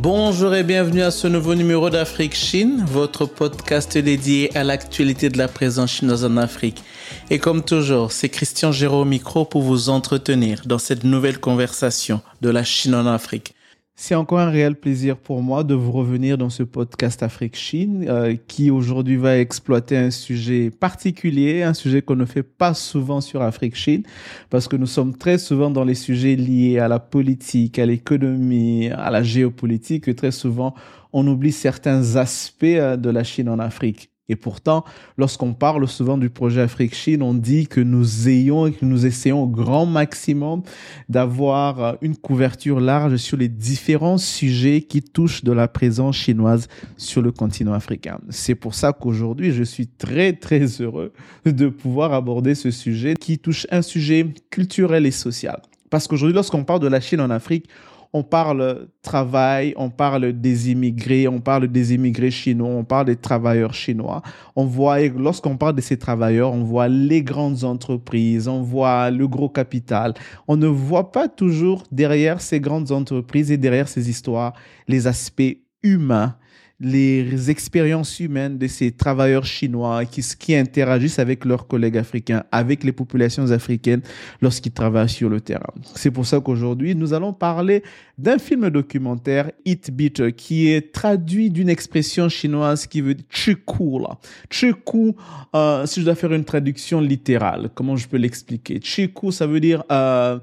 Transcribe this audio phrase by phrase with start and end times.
[0.00, 5.38] Bonjour et bienvenue à ce nouveau numéro d'Afrique Chine, votre podcast dédié à l'actualité de
[5.38, 6.84] la présence chinoise en Afrique.
[7.30, 12.20] Et comme toujours, c'est Christian Géraud au micro pour vous entretenir dans cette nouvelle conversation
[12.42, 13.56] de la Chine en Afrique.
[14.00, 18.36] C'est encore un réel plaisir pour moi de vous revenir dans ce podcast Afrique-Chine euh,
[18.46, 23.42] qui aujourd'hui va exploiter un sujet particulier, un sujet qu'on ne fait pas souvent sur
[23.42, 24.04] Afrique-Chine
[24.50, 28.88] parce que nous sommes très souvent dans les sujets liés à la politique, à l'économie,
[28.88, 30.76] à la géopolitique et très souvent
[31.12, 34.12] on oublie certains aspects euh, de la Chine en Afrique.
[34.28, 34.84] Et pourtant,
[35.16, 39.44] lorsqu'on parle souvent du projet Afrique-Chine, on dit que nous ayons et que nous essayons
[39.44, 40.62] au grand maximum
[41.08, 46.68] d'avoir euh, une couverture large sur les différents sujets qui touchent de la présence chinoise
[46.96, 48.18] sur le continent africain.
[48.28, 51.12] C'est pour ça qu'aujourd'hui, je suis très, très heureux
[51.46, 55.62] de pouvoir aborder ce sujet qui touche un sujet culturel et social.
[55.90, 57.68] Parce qu'aujourd'hui, lorsqu'on parle de la Chine en Afrique,
[58.12, 63.16] on parle travail, on parle des immigrés, on parle des immigrés chinois, on parle des
[63.16, 64.22] travailleurs chinois.
[64.56, 69.28] On voit, lorsqu'on parle de ces travailleurs, on voit les grandes entreprises, on voit le
[69.28, 70.14] gros capital.
[70.46, 74.54] On ne voit pas toujours derrière ces grandes entreprises et derrière ces histoires
[74.86, 76.36] les aspects humains
[76.80, 82.84] les expériences humaines de ces travailleurs chinois qui, qui interagissent avec leurs collègues africains, avec
[82.84, 84.02] les populations africaines
[84.40, 85.72] lorsqu'ils travaillent sur le terrain.
[85.94, 87.82] C'est pour ça qu'aujourd'hui, nous allons parler
[88.16, 94.04] d'un film documentaire, Eat Beat, qui est traduit d'une expression chinoise qui veut dire chiku.
[94.48, 95.16] Chiku,
[95.54, 98.80] euh, si je dois faire une traduction littérale, comment je peux l'expliquer?
[98.80, 99.82] Chiku, ça veut dire...
[99.90, 100.38] Euh,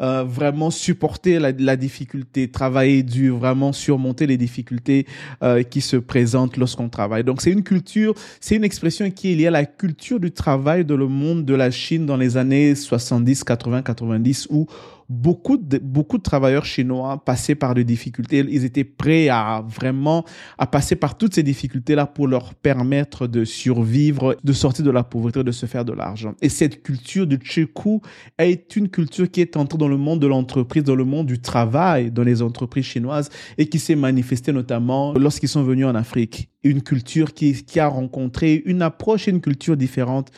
[0.00, 5.06] euh, vraiment supporter la, la, difficulté, travailler dur, vraiment surmonter les difficultés
[5.42, 7.24] euh, qui se présentent lorsqu'on travaille.
[7.24, 10.84] Donc c'est une culture, c'est une expression qui est liée à la culture du travail
[10.84, 14.66] dans le monde de la Chine dans les années 70, 80, 90 où
[15.10, 18.46] beaucoup de, beaucoup de travailleurs chinois passaient par des difficultés.
[18.48, 20.24] Ils étaient prêts à vraiment
[20.56, 25.02] à passer par toutes ces difficultés-là pour leur permettre de survivre, de sortir de la
[25.02, 26.34] pauvreté, de se faire de l'argent.
[26.40, 28.00] Et cette culture du Chiku
[28.38, 31.40] est une culture qui est entrée dans le monde de l'entreprise, dans le monde du
[31.40, 36.50] travail, dans les entreprises chinoises et qui s'est manifestée notamment lorsqu'ils sont venus en Afrique.
[36.62, 40.30] Une culture qui, qui a rencontré une approche et une culture différente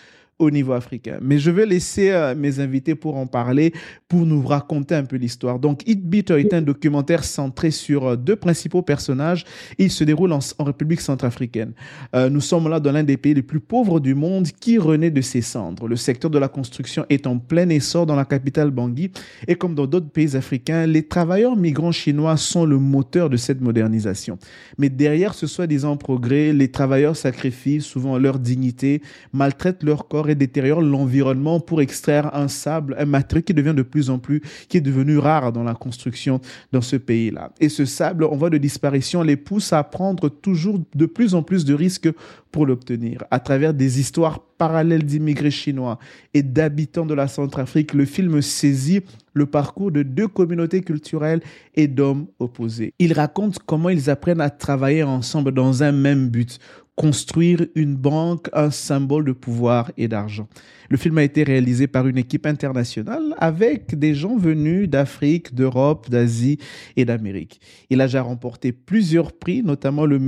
[0.43, 1.19] au niveau africain.
[1.23, 3.73] Mais je vais laisser euh, mes invités pour en parler,
[4.09, 5.59] pour nous raconter un peu l'histoire.
[5.59, 9.45] Donc, It Beat est un documentaire centré sur euh, deux principaux personnages.
[9.79, 11.73] Il se déroule en, République centrafricaine.
[12.15, 15.11] Euh, nous sommes là dans l'un des pays les plus pauvres du monde qui renaît
[15.11, 15.87] de ses cendres.
[15.87, 19.13] Le secteur de la construction est en plein essor dans la capitale Bangui.
[19.47, 23.61] Et comme dans d'autres pays africains, les travailleurs migrants chinois sont le moteur de cette
[23.61, 24.39] modernisation.
[24.79, 30.32] Mais derrière ce soi-disant progrès, les travailleurs sacrifient souvent leur dignité, maltraitent leur corps et
[30.35, 34.77] détériore l'environnement pour extraire un sable, un matériau qui devient de plus en plus, qui
[34.77, 36.41] est devenu rare dans la construction
[36.73, 37.53] dans ce pays-là.
[37.61, 41.43] Et ce sable, en voie de disparition, les pousse à prendre toujours de plus en
[41.43, 42.09] plus de risques
[42.51, 43.25] pour l'obtenir.
[43.31, 45.99] À travers des histoires parallèles d'immigrés chinois
[46.35, 51.41] et d'habitants de la Centrafrique, le film saisit le parcours de deux communautés culturelles
[51.75, 52.93] et d'hommes opposés.
[52.99, 56.59] Il raconte comment ils apprennent à travailler ensemble dans un même but,
[56.97, 60.49] construire une banque, un symbole de pouvoir et d'argent.
[60.93, 66.11] Le film a été réalisé par une équipe internationale avec des gens venus d'Afrique, d'Europe,
[66.11, 66.59] d'Asie
[66.99, 67.63] et d'Amérique.
[67.89, 70.19] Il a déjà remporté plusieurs prix, notamment le,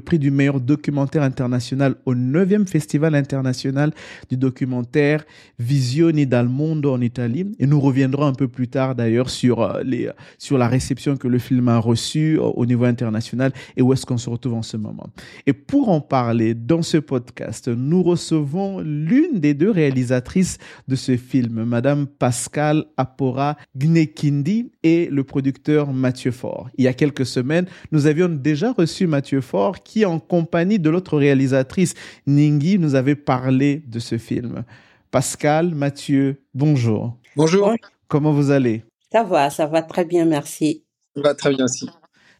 [0.00, 3.92] prix du meilleur documentaire international au 9e Festival international
[4.30, 5.26] du documentaire
[5.58, 7.54] Visioni dal Mondo en Italie.
[7.58, 10.08] Et nous reviendrons un peu plus tard d'ailleurs sur, euh, les,
[10.38, 14.16] sur la réception que le film a reçue au niveau international et où est-ce qu'on
[14.16, 15.10] se retrouve en ce moment.
[15.46, 21.16] Et pour en parler dans ce podcast, nous recevons l'une des deux réalisatrices de ce
[21.16, 26.70] film, Madame Pascal Apora Gnekindi et le producteur Mathieu Faure.
[26.78, 30.88] Il y a quelques semaines, nous avions déjà reçu Mathieu Faure qui, en compagnie de
[30.88, 31.94] l'autre réalisatrice,
[32.26, 34.64] Ningi, nous avait parlé de ce film.
[35.10, 37.18] Pascal, Mathieu, bonjour.
[37.36, 37.74] Bonjour.
[38.08, 38.84] Comment vous allez?
[39.12, 40.84] Ça va, ça va très bien, merci.
[41.14, 41.88] Ça va très bien aussi.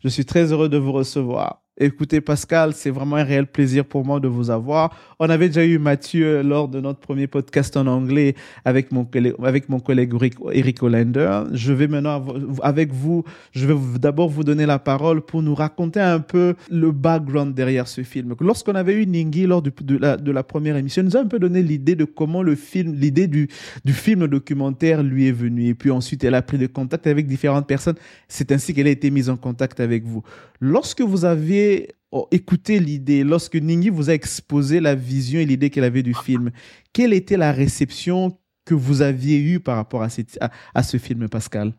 [0.03, 1.64] Je suis très heureux de vous recevoir.
[1.77, 4.97] Écoutez, Pascal, c'est vraiment un réel plaisir pour moi de vous avoir.
[5.19, 9.35] On avait déjà eu Mathieu lors de notre premier podcast en anglais avec mon collègue,
[9.43, 10.13] avec mon collègue
[10.53, 11.43] Eric Hollander.
[11.53, 12.25] Je vais maintenant,
[12.63, 16.93] avec vous, je vais d'abord vous donner la parole pour nous raconter un peu le
[16.93, 18.37] background derrière ce film.
[18.39, 21.27] Lorsqu'on avait eu Ningi lors de, la, de la première émission, il nous a un
[21.27, 23.49] peu donné l'idée de comment le film, l'idée du,
[23.85, 25.67] du film documentaire lui est venue.
[25.67, 27.97] Et puis ensuite, elle a pris de contact avec différentes personnes.
[28.29, 30.23] C'est ainsi qu'elle a été mise en contact avec vous.
[30.61, 31.64] Lorsque vous avez
[32.11, 36.15] oh, écouté l'idée, lorsque Ningi vous a exposé la vision et l'idée qu'elle avait du
[36.15, 36.51] film,
[36.93, 41.73] quelle était la réception que vous aviez eue par rapport à, ce film, Pascal?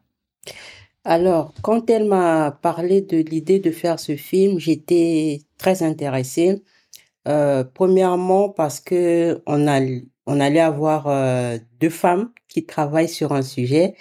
[1.03, 6.63] Alors, quand elle m'a parlé de l'idée de faire ce film, j'étais très intéressée.
[7.27, 13.95] Euh, premièrement, parce que on allait avoir euh, deux femmes qui travaillent sur un sujet.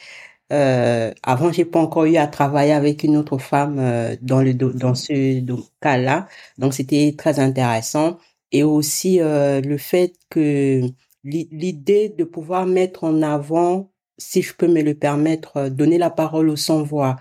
[0.52, 4.52] Euh, avant, j'ai pas encore eu à travailler avec une autre femme euh, dans le
[4.54, 5.40] dans ce
[5.80, 8.18] cas-là, donc c'était très intéressant.
[8.52, 10.82] Et aussi euh, le fait que
[11.24, 16.10] l'idée de pouvoir mettre en avant, si je peux me le permettre, euh, donner la
[16.10, 17.16] parole aux sans voix,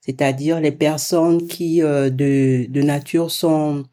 [0.00, 3.84] c'est-à-dire les personnes qui de de nature sont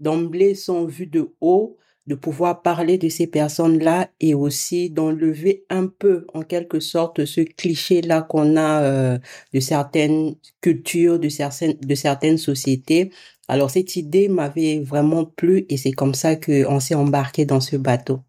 [0.00, 5.86] d'emblée sont vues de haut de pouvoir parler de ces personnes-là et aussi d'enlever un
[5.86, 9.18] peu, en quelque sorte, ce cliché-là qu'on a euh,
[9.52, 13.10] de certaines cultures, de certaines, de certaines sociétés.
[13.48, 17.76] Alors cette idée m'avait vraiment plu et c'est comme ça qu'on s'est embarqué dans ce
[17.76, 18.20] bateau.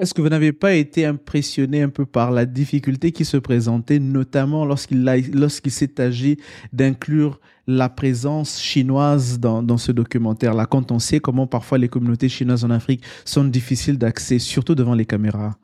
[0.00, 3.98] Est-ce que vous n'avez pas été impressionné un peu par la difficulté qui se présentait,
[3.98, 5.04] notamment lorsqu'il
[5.34, 6.38] lorsqu'il s'est agi
[6.72, 12.64] d'inclure la présence chinoise dans, ce documentaire-là, quand on sait comment parfois les communautés chinoises
[12.64, 15.56] en Afrique sont difficiles d'accès, surtout devant les caméras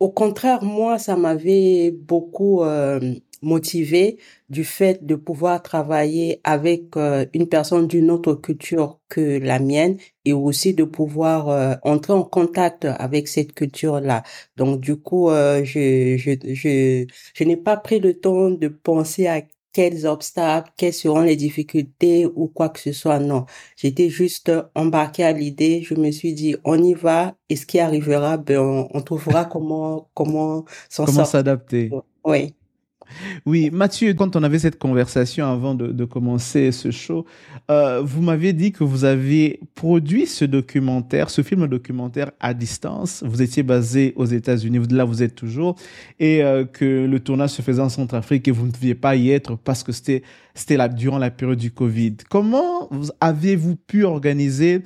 [0.00, 4.18] Au contraire, moi, ça m'avait beaucoup euh, motivé
[4.48, 9.96] du fait de pouvoir travailler avec euh, une personne d'une autre culture que la mienne
[10.24, 14.24] et aussi de pouvoir euh, entrer en contact avec cette culture-là.
[14.56, 19.40] Donc du coup, je, je, je, je n'ai pas pris le temps de penser à
[19.74, 23.18] quels obstacles, quelles seront les difficultés ou quoi que ce soit.
[23.18, 23.44] Non,
[23.76, 25.82] j'étais juste embarquée à l'idée.
[25.82, 29.44] Je me suis dit, on y va et ce qui arrivera, ben, on, on trouvera
[29.44, 31.90] comment comment s'en Comment s'adapter.
[32.24, 32.54] Oui.
[33.46, 37.24] Oui, Mathieu, quand on avait cette conversation avant de, commencer ce show,
[37.70, 43.22] euh, vous m'aviez dit que vous aviez produit ce documentaire, ce film documentaire à distance.
[43.26, 45.76] Vous étiez basé aux États-Unis, là vous êtes toujours,
[46.20, 49.30] et euh, que le tournage se faisait en Centrafrique et vous ne deviez pas y
[49.30, 50.22] être parce que c'était
[50.94, 52.16] durant la période du Covid.
[52.28, 52.90] Comment
[53.20, 54.82] avez-vous pu organiser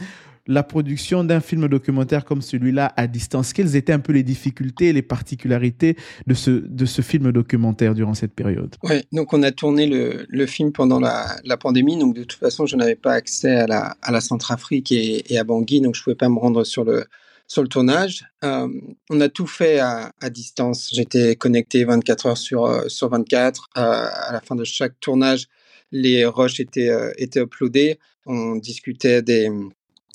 [0.48, 4.92] la production d'un film documentaire comme celui-là à distance Quelles étaient un peu les difficultés
[4.92, 5.96] les particularités
[6.26, 8.74] de ce, de ce film documentaire durant cette période?
[8.82, 12.40] Oui, donc on a tourné le, le film pendant la, la, pandémie, donc de toute
[12.40, 16.00] façon je n'avais pas accès à la, à la Centrafrique et, à Bangui, donc je
[16.00, 17.04] ne pouvais pas me rendre sur le,
[17.46, 18.24] sur le tournage.
[18.42, 18.68] Euh,
[19.10, 20.90] on a tout fait à, à distance.
[20.92, 23.68] J'étais connecté 24 heures sur, euh, sur 24.
[23.76, 25.46] Euh, à la fin de chaque tournage,
[25.92, 27.98] les rushs étaient, étaient uploadés.
[28.26, 29.50] On discutait des,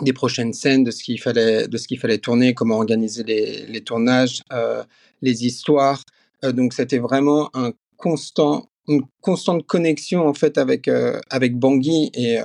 [0.03, 3.81] des prochaines scènes, de ce qu'il fallait, de ce qu'il fallait tourner, comment organiser les,
[3.81, 4.83] tournages, euh,
[5.21, 6.03] les histoires.
[6.43, 12.11] Euh, donc c'était vraiment une constante connexion en fait avec euh, avec Bangui.
[12.13, 12.37] Et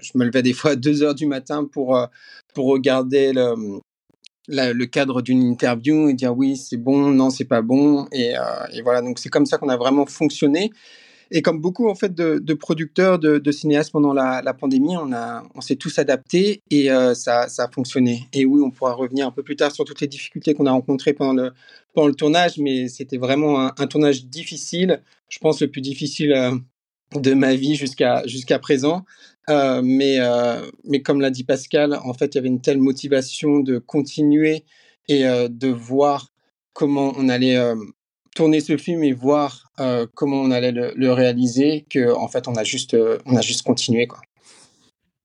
[0.00, 1.98] je me levais des fois à 2 heures du matin pour
[2.54, 3.32] pour regarder
[4.48, 8.06] le cadre d'une interview et dire oui c'est bon non c'est pas bon.
[8.12, 8.34] Et
[8.82, 9.02] voilà.
[9.02, 10.70] Donc c'est comme ça qu'on a vraiment fonctionné
[11.30, 15.60] et comme beaucoup en fait de, producteurs, de, cinéastes pendant la, pandémie, on a, on
[15.60, 18.28] s'est tous adaptés et euh, ça, ça a fonctionné.
[18.32, 20.72] Et oui, on pourra revenir un peu plus tard sur toutes les difficultés qu'on a
[20.72, 21.52] rencontrées pendant le,
[21.92, 25.02] pendant le tournage, mais c'était vraiment un, tournage difficile.
[25.28, 26.54] Je pense le plus difficile euh,
[27.14, 29.04] de ma vie jusqu'à jusqu'à présent.
[29.50, 30.18] Euh, mais
[30.84, 34.64] mais comme l'a dit Pascal, en fait, il y avait une telle motivation de continuer
[35.08, 36.32] et de voir
[36.72, 37.58] comment on allait
[38.34, 42.48] tourner ce film et voir euh, comment on allait le, le, réaliser que en fait
[42.48, 44.20] on a juste euh, on a juste continué quoi.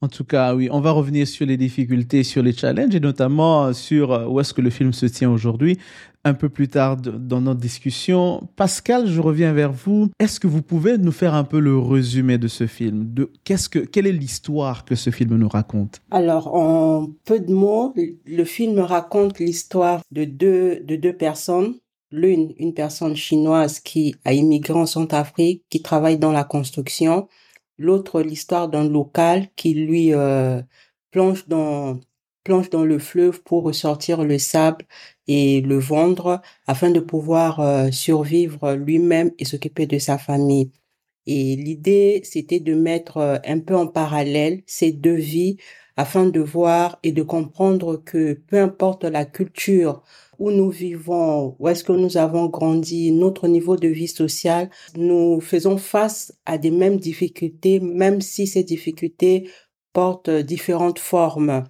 [0.02, 3.74] En tout cas, oui, on va revenir sur les difficultés, sur les challenges et notamment
[3.74, 5.78] sur euh, où est-ce que le film se tient aujourd'hui
[6.24, 8.48] un peu plus tard dans notre discussion.
[8.56, 10.10] Pascal, je reviens vers vous.
[10.20, 13.14] Est-ce que vous pouvez nous faire un peu le résumé de ce film?
[13.14, 16.02] De, qu'est-ce que, Quelle est l'histoire que ce film nous raconte?
[16.12, 17.94] Alors, en peu de mots,
[18.26, 21.76] le film raconte l'histoire de deux, de deux personnes
[22.12, 27.28] l'une, une personne chinoise qui a immigré en Centrafrique, qui travaille dans la construction,
[27.78, 30.62] l'autre, l'histoire d'un local qui lui euh,
[31.12, 32.00] plonge dans
[32.44, 34.86] plonge dans le fleuve pour ressortir le sable
[35.28, 40.72] et le vendre afin de pouvoir euh, survivre lui-même et s'occuper de sa famille.
[41.28, 45.58] Et l'idée, c'était de mettre euh, un peu en parallèle ces deux vies
[45.98, 50.02] afin de voir et de comprendre que peu importe la culture
[50.40, 55.42] où nous vivons, où est-ce que nous avons grandi, notre niveau de vie sociale, nous
[55.42, 59.50] faisons face à des mêmes difficultés, même si ces difficultés
[59.94, 61.66] portent différentes formes.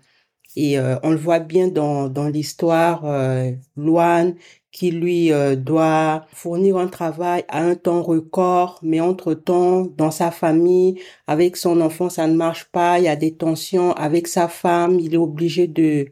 [0.56, 4.36] Et euh, on le voit bien dans, dans l'histoire, euh, Loane
[4.72, 10.32] qui lui euh, doit fournir un travail à un temps record, mais entre-temps, dans sa
[10.32, 14.48] famille, avec son enfant, ça ne marche pas, il y a des tensions avec sa
[14.48, 16.08] femme, il est obligé de,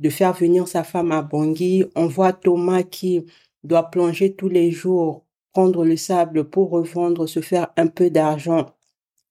[0.00, 1.84] de faire venir sa femme à Bangui.
[1.96, 3.24] On voit Thomas qui
[3.64, 8.66] doit plonger tous les jours, prendre le sable pour revendre, se faire un peu d'argent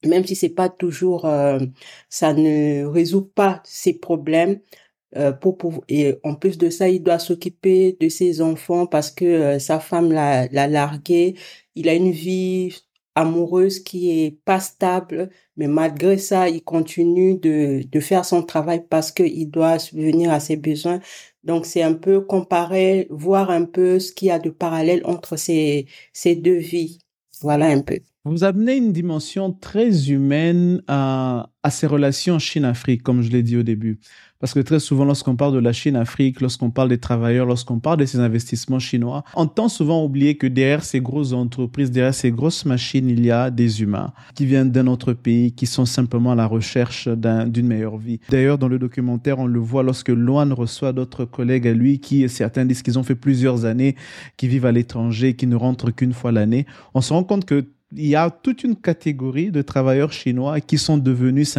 [0.06, 1.60] même si c'est pas toujours, euh,
[2.10, 4.60] ça ne résout pas ses problèmes,
[5.18, 9.12] euh, pour, pour, et en plus de ça, il doit s'occuper de ses enfants parce
[9.12, 11.36] que euh, sa femme l'a, l'a largué.
[11.76, 12.76] Il a une vie
[13.20, 18.84] amoureuse qui est pas stable, mais malgré ça, il continue de, de faire son travail
[18.90, 21.00] parce qu'il doit subvenir à ses besoins.
[21.44, 25.38] Donc, c'est un peu comparer, voir un peu ce qu'il y a de parallèle entre
[25.38, 27.00] ces, ces deux vies.
[27.42, 28.00] Voilà un peu.
[28.26, 33.56] Vous amenez une dimension très humaine à, à ces relations Chine-Afrique, comme je l'ai dit
[33.58, 34.00] au début.
[34.40, 37.98] Parce que très souvent, lorsqu'on parle de la Chine-Afrique, lorsqu'on parle des travailleurs, lorsqu'on parle
[37.98, 42.14] de ces investissements chinois, on tend souvent à oublier que derrière ces grosses entreprises, derrière
[42.14, 45.86] ces grosses machines, il y a des humains qui viennent d'un autre pays, qui sont
[45.86, 48.22] simplement à la recherche d'une meilleure vie.
[48.30, 52.30] D'ailleurs, dans le documentaire, on le voit lorsque Loan reçoit d'autres collègues à lui qui,
[52.30, 53.98] certains disent qu'ils ont fait plusieurs années,
[54.38, 56.66] qui vivent à l'étranger, qui ne rentrent qu'une fois l'année.
[56.94, 60.78] On se rend compte que il y a toute une catégorie de travailleurs chinois qui
[60.78, 61.58] sont devenus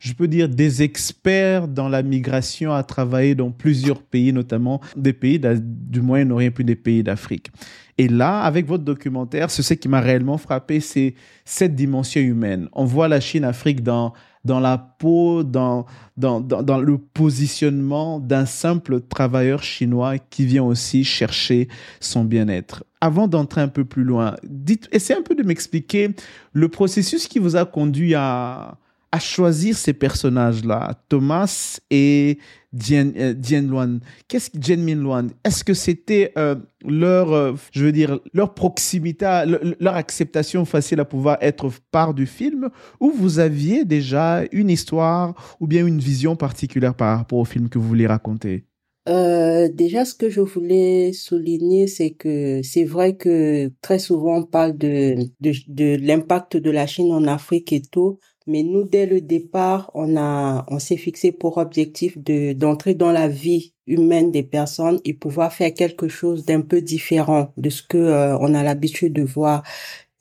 [0.00, 5.12] je peux dire, des experts dans la migration à travailler dans plusieurs pays, notamment des
[5.12, 7.50] pays du Moyen-Orient plus des pays d'Afrique.
[7.98, 11.14] Et là, avec votre documentaire, ce qui m'a réellement frappé, c'est
[11.46, 12.68] cette dimension humaine.
[12.72, 14.12] On voit la Chine-Afrique dans
[14.44, 15.86] la peau, dans,
[16.18, 21.68] le positionnement d'un simple travailleur chinois qui vient aussi chercher
[22.00, 22.84] son bien-être.
[23.06, 26.10] Avant d'entrer un peu plus loin, dites, essayez un peu de m'expliquer
[26.52, 28.78] le processus qui vous a conduit à,
[29.12, 32.38] à choisir ces personnages-là, Thomas et
[32.72, 34.00] Dien, euh, Luan.
[34.26, 39.44] Qu'est-ce que Min Luan Est-ce que c'était euh, leur, euh, je veux dire, leur proximité,
[39.78, 45.56] leur acceptation facile à pouvoir être part du film, ou vous aviez déjà une histoire
[45.60, 48.64] ou bien une vision particulière par rapport au film que vous voulez raconter?
[49.06, 54.76] Déjà, ce que je voulais souligner, c'est que c'est vrai que très souvent on parle
[54.76, 59.20] de, de, de l'impact de la Chine en Afrique et tout, mais nous, dès le
[59.20, 64.44] départ, on a, on s'est fixé pour objectif de, d'entrer dans la vie humaine des
[64.44, 68.62] personnes et pouvoir faire quelque chose d'un peu différent de ce que euh, on a
[68.62, 69.64] l'habitude de voir.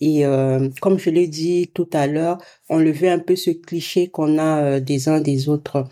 [0.02, 2.40] Et euh, comme je l'ai dit tout à l'heure,
[2.70, 5.86] on levait un peu ce cliché qu'on a euh, des uns des autres.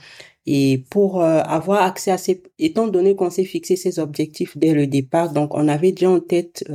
[0.46, 4.88] Et pour avoir accès à ces, étant donné qu'on s'est fixé ces objectifs dès le
[4.88, 6.66] départ, donc on avait déjà en tête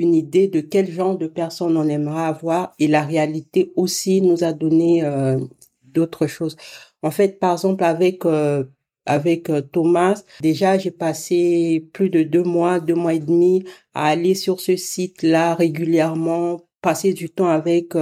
[0.00, 4.44] une idée de quel genre de personne on aimerait avoir et la réalité aussi nous
[4.44, 5.38] a donné euh,
[5.84, 6.56] d'autres choses.
[7.02, 8.64] En fait, par exemple, avec euh,
[9.06, 14.06] avec euh, Thomas, déjà j'ai passé plus de deux mois, deux mois et demi à
[14.06, 17.92] aller sur ce site-là régulièrement, passer du temps avec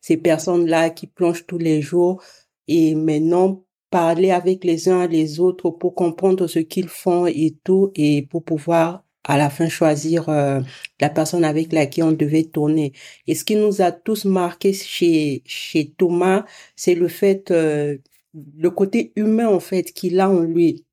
[0.00, 2.22] ces personnes-là qui plongent tous les jours
[2.68, 7.92] et maintenant parler avec les uns les autres pour comprendre ce qu'ils font et tout
[7.94, 10.60] et pour pouvoir à la fin choisir euh,
[11.00, 12.92] la personne avec laquelle on devait tourner.
[13.26, 16.44] Et ce qui nous a tous marqué chez chez Thomas,
[16.74, 17.98] c'est le fait euh,
[18.34, 20.84] le côté humain en fait qu'il a en lui.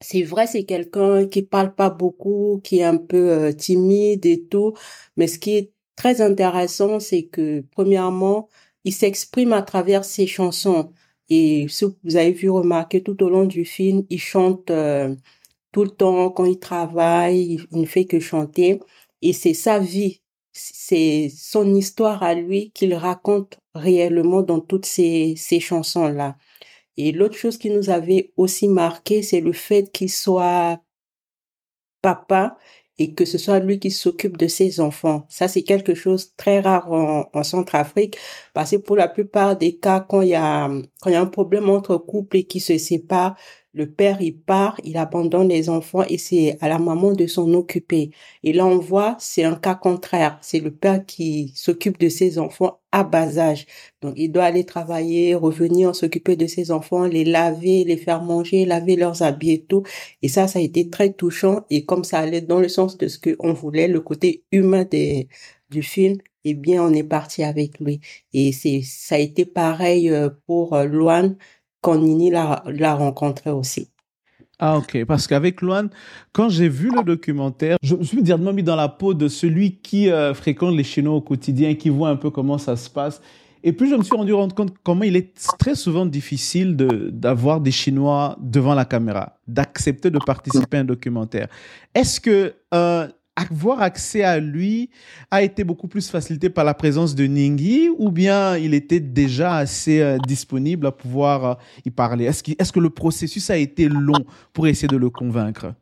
[0.00, 4.44] C'est vrai, c'est quelqu'un qui parle pas beaucoup, qui est un peu euh, timide et
[4.50, 4.74] tout,
[5.16, 8.48] mais ce qui est très intéressant, c'est que premièrement,
[8.84, 10.92] il s'exprime à travers ses chansons.
[11.30, 14.70] Et ce vous avez vu remarquer tout au long du film, il chante
[15.72, 18.80] tout le temps, quand il travaille, il ne fait que chanter.
[19.22, 25.34] Et c'est sa vie, c'est son histoire à lui qu'il raconte réellement dans toutes ces,
[25.36, 26.36] ces chansons-là.
[26.96, 30.80] Et l'autre chose qui nous avait aussi marqué, c'est le fait qu'il soit
[32.02, 32.56] papa
[32.98, 35.26] et que ce soit lui qui s'occupe de ses enfants.
[35.28, 38.16] Ça, c'est quelque chose très rare en, en Centrafrique
[38.54, 40.68] parce que pour la plupart des cas, quand il y a,
[41.00, 43.36] quand il y a un problème entre couples et qui se séparent,
[43.74, 47.52] le père, il part, il abandonne les enfants et c'est à la maman de s'en
[47.54, 48.10] occuper.
[48.42, 50.38] Et là, on voit, c'est un cas contraire.
[50.42, 53.66] C'est le père qui s'occupe de ses enfants à bas âge.
[54.00, 58.64] Donc, il doit aller travailler, revenir, s'occuper de ses enfants, les laver, les faire manger,
[58.64, 59.82] laver leurs habits et tout.
[60.22, 61.64] Et ça, ça a été très touchant.
[61.70, 65.28] Et comme ça allait dans le sens de ce qu'on voulait, le côté humain des,
[65.70, 68.00] du film, eh bien, on est parti avec lui.
[68.32, 71.36] Et c'est, ça a été pareil euh, pour euh, Luan
[71.80, 73.90] quand Nini l'a, rencontré aussi.
[74.58, 75.88] Ah ok, parce qu'avec Luan,
[76.32, 79.76] quand j'ai vu le documentaire, je me suis directement mis dans la peau de celui
[79.76, 83.20] qui euh, fréquente les Chinois au quotidien, qui voit un peu comment ça se passe.
[83.62, 87.70] Et puis je me suis rendu compte comment il est très souvent difficile d'avoir des
[87.70, 91.48] Chinois devant la caméra, d'accepter de participer à un documentaire.
[91.94, 93.08] Est-ce que euh,
[93.38, 94.90] avoir accès à lui
[95.30, 99.56] a été beaucoup plus facilité par la présence de Ningyi ou bien il était déjà
[99.56, 101.54] assez euh, disponible à pouvoir euh,
[101.84, 102.24] y parler?
[102.24, 105.74] Est-ce que, le processus a été long pour essayer de le convaincre?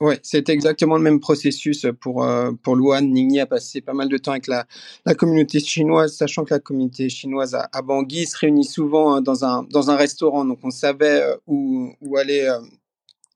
[0.00, 3.10] Oui, c'est exactement le même processus pour euh, pour Luan.
[3.10, 4.66] Ningyi a passé pas mal de temps avec la,
[5.06, 9.22] la communauté chinoise, sachant que la communauté chinoise à, à Bangui se réunit souvent hein,
[9.22, 12.46] dans un dans un restaurant, donc on savait où où aller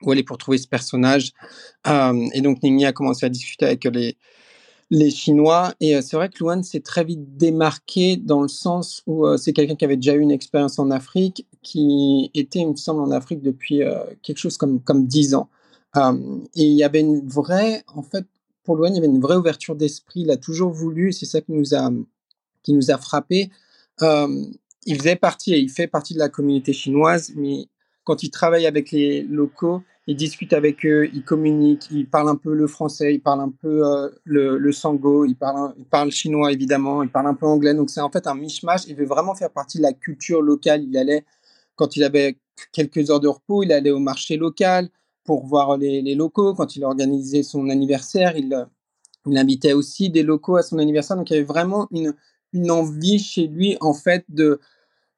[0.03, 1.33] où aller pour trouver ce personnage.
[1.87, 4.17] Euh, et donc Ningyi a commencé à discuter avec les
[4.93, 5.73] les Chinois.
[5.81, 9.37] Et euh, c'est vrai que Luan s'est très vite démarqué dans le sens où euh,
[9.37, 13.01] c'est quelqu'un qui avait déjà eu une expérience en Afrique, qui était, il me semble,
[13.01, 13.83] en Afrique depuis
[14.23, 15.49] quelque chose comme comme dix ans.
[15.97, 18.25] et il y avait une vraie, en fait,
[18.65, 20.23] pour Luan, il y avait une vraie ouverture d'esprit.
[20.23, 21.91] Il a toujours voulu, c'est ça qui nous a
[22.63, 23.51] qui nous a frappé.
[24.87, 27.69] il faisait partie et il fait partie de la communauté chinoise, mais
[28.05, 32.37] quand il travaille avec les locaux, il discute avec eux, il communique, il parle un
[32.37, 36.11] peu le français, il parle un peu euh, le, le, sango, il parle, il parle
[36.11, 37.75] chinois évidemment, il parle un peu anglais.
[37.75, 38.87] Donc c'est en fait un mishmash.
[38.89, 40.83] Il veut vraiment faire partie de la culture locale.
[40.85, 41.25] Il allait,
[41.77, 42.39] quand il avait
[42.73, 44.89] quelques heures de repos, il allait au marché local
[45.25, 46.55] pour voir les, les locaux.
[46.55, 48.67] Quand il organisait son anniversaire, il,
[49.27, 51.17] il invitait aussi des locaux à son anniversaire.
[51.17, 52.15] Donc il y avait vraiment une,
[52.53, 54.61] une envie chez lui en fait de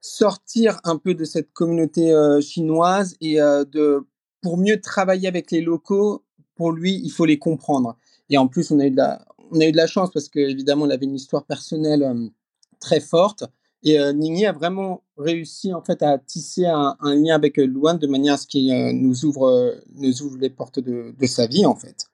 [0.03, 4.05] sortir un peu de cette communauté euh, chinoise et euh, de
[4.43, 6.25] pour mieux travailler avec les locaux,
[6.57, 7.97] pour lui, il faut les comprendre.
[8.29, 10.29] Et en plus, on a eu de la, on a eu de la chance parce
[10.29, 12.29] qu'évidemment, il avait une histoire personnelle euh,
[12.81, 13.45] très forte.
[13.85, 18.35] Et Ningyi a vraiment réussi en fait à tisser un, lien avec Luan de manière
[18.35, 22.07] à ce qu'il nous ouvre, nous ouvre les portes de, de sa vie en fait.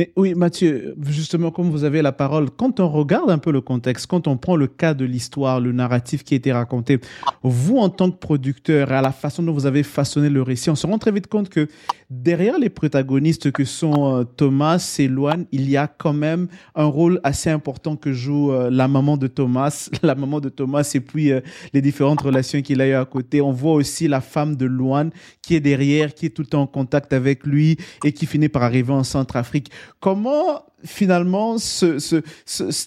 [0.00, 3.60] Mais oui, Mathieu, justement, comme vous avez la parole, quand on regarde un peu le
[3.60, 7.00] contexte, quand on prend le cas de l'histoire, le narratif qui a été raconté,
[7.42, 10.74] vous, en tant que producteur, à la façon dont vous avez façonné le récit, on
[10.74, 11.68] se rend très vite compte que
[12.08, 16.86] derrière les protagonistes que sont euh, Thomas et Luan, il y a quand même un
[16.86, 21.00] rôle assez important que joue euh, la maman de Thomas, la maman de Thomas, et
[21.00, 21.42] puis euh,
[21.74, 23.42] les différentes relations qu'il a eu à côté.
[23.42, 25.10] On voit aussi la femme de Luan
[25.42, 28.48] qui est derrière, qui est tout le temps en contact avec lui et qui finit
[28.48, 29.70] par arriver en Centrafrique.
[29.98, 31.56] Comment finalement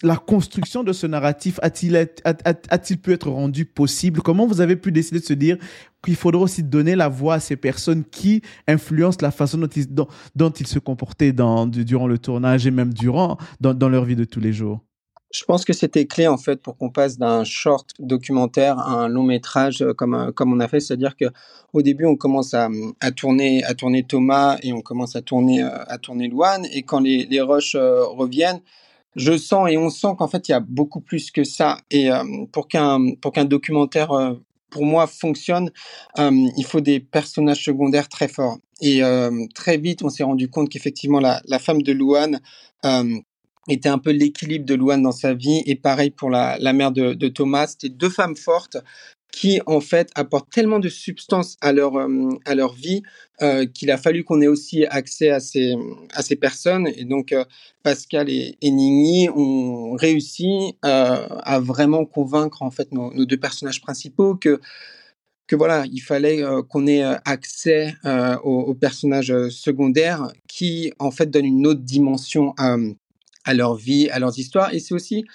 [0.04, 4.22] la construction de ce narratif a-t-il pu être rendu possible?
[4.22, 5.58] Comment vous avez pu décider de se dire
[6.04, 10.68] qu'il faudra aussi donner la voix à ces personnes qui influencent la façon dont ils,
[10.68, 14.82] se comportaient durant le tournage et même durant dans leur vie de tous les jours?
[15.34, 19.08] Je pense que c'était clé en fait pour qu'on passe d'un short documentaire à un
[19.08, 21.26] long métrage euh, comme euh, comme on a fait, c'est-à-dire que
[21.74, 22.70] au début on commence à,
[23.16, 27.00] tourner à tourner Thomas et on commence à tourner euh, à tourner Luan et quand
[27.00, 28.62] les les rushs reviennent,
[29.16, 31.80] je sens et on sent qu'en fait il y a beaucoup plus que ça.
[31.90, 32.10] Et
[32.52, 34.10] pour qu'un pour documentaire
[34.70, 35.72] pour moi fonctionne,
[36.18, 38.58] il faut des personnages secondaires très forts.
[38.82, 39.02] Et
[39.56, 42.40] très vite, on s'est rendu compte qu'effectivement la, la femme de Luan
[43.68, 47.28] était un peu l'équilibre de Luan dans sa vie et pareil pour la, mère de,
[47.30, 47.68] Thomas.
[47.68, 48.78] C'était deux femmes fortes
[49.32, 53.02] qui en fait apportent tellement de substance à leur euh, à leur vie
[53.42, 55.74] euh, qu'il a fallu qu'on ait aussi accès à ces
[56.14, 57.44] à ces personnes et donc euh,
[57.82, 63.82] Pascal et, et Nini ont réussi à vraiment convaincre en fait nos, nos, deux personnages
[63.82, 64.62] principaux que
[65.48, 71.46] que voilà il fallait qu'on ait accès aux, aux, personnages secondaires qui en fait donnent
[71.46, 72.78] une autre dimension à
[73.46, 74.74] à leur vie, à leurs histoires.
[74.74, 75.26] Et c'est aussi,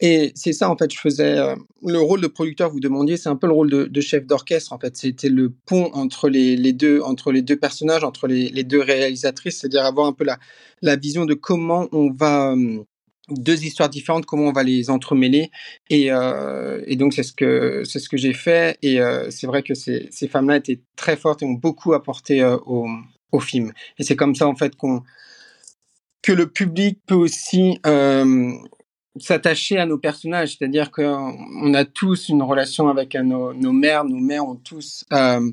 [0.00, 1.54] et c'est ça en fait, je faisais euh,
[1.86, 2.70] le rôle de producteur.
[2.70, 4.96] Vous demandiez, c'est un peu le rôle de, chef d'orchestre en fait.
[4.96, 9.84] C'était le pont entre les, deux, entre les deux personnages, entre les, deux réalisatrices, c'est-à-dire
[9.84, 12.82] avoir un peu la, vision de comment on va euh,
[13.28, 15.50] deux histoires différentes, comment on va les entremêler.
[15.90, 18.78] Et, euh, donc c'est ce que ce que j'ai fait.
[18.82, 23.72] Et c'est vrai que ces, femmes-là étaient très fortes et ont beaucoup apporté au film.
[23.98, 25.02] Et c'est comme ça en fait qu'on
[26.22, 28.52] que le public peut aussi euh,
[29.18, 34.18] s'attacher à nos personnages, c'est-à-dire qu'on a tous une relation avec nos, nos, mères, nos
[34.18, 35.50] mères ont tous euh,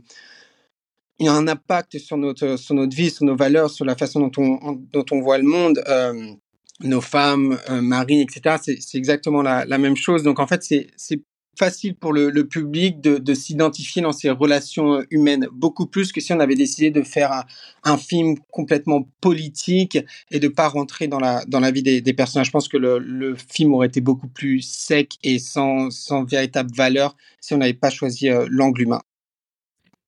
[1.19, 4.73] un impact sur notre sur notre vie, sur nos valeurs, sur la façon dont on
[4.91, 5.83] dont on voit le monde.
[5.87, 6.33] Euh,
[6.81, 8.57] nos femmes, euh, Marie, etc.
[8.61, 10.21] C'est exactement la, la, même chose.
[10.21, 11.21] Donc en fait, c'est
[11.57, 16.39] facile pour le, public de, s'identifier dans ces relations humaines, beaucoup plus que si on
[16.39, 17.45] avait décidé de faire
[17.83, 19.97] un, film complètement politique
[20.31, 22.47] et de pas rentrer dans la, dans la vie des, personnages.
[22.47, 27.15] Je pense que le, film aurait été beaucoup plus sec et sans, sans véritable valeur
[27.41, 29.01] si on n'avait pas choisi euh, l'angle humain.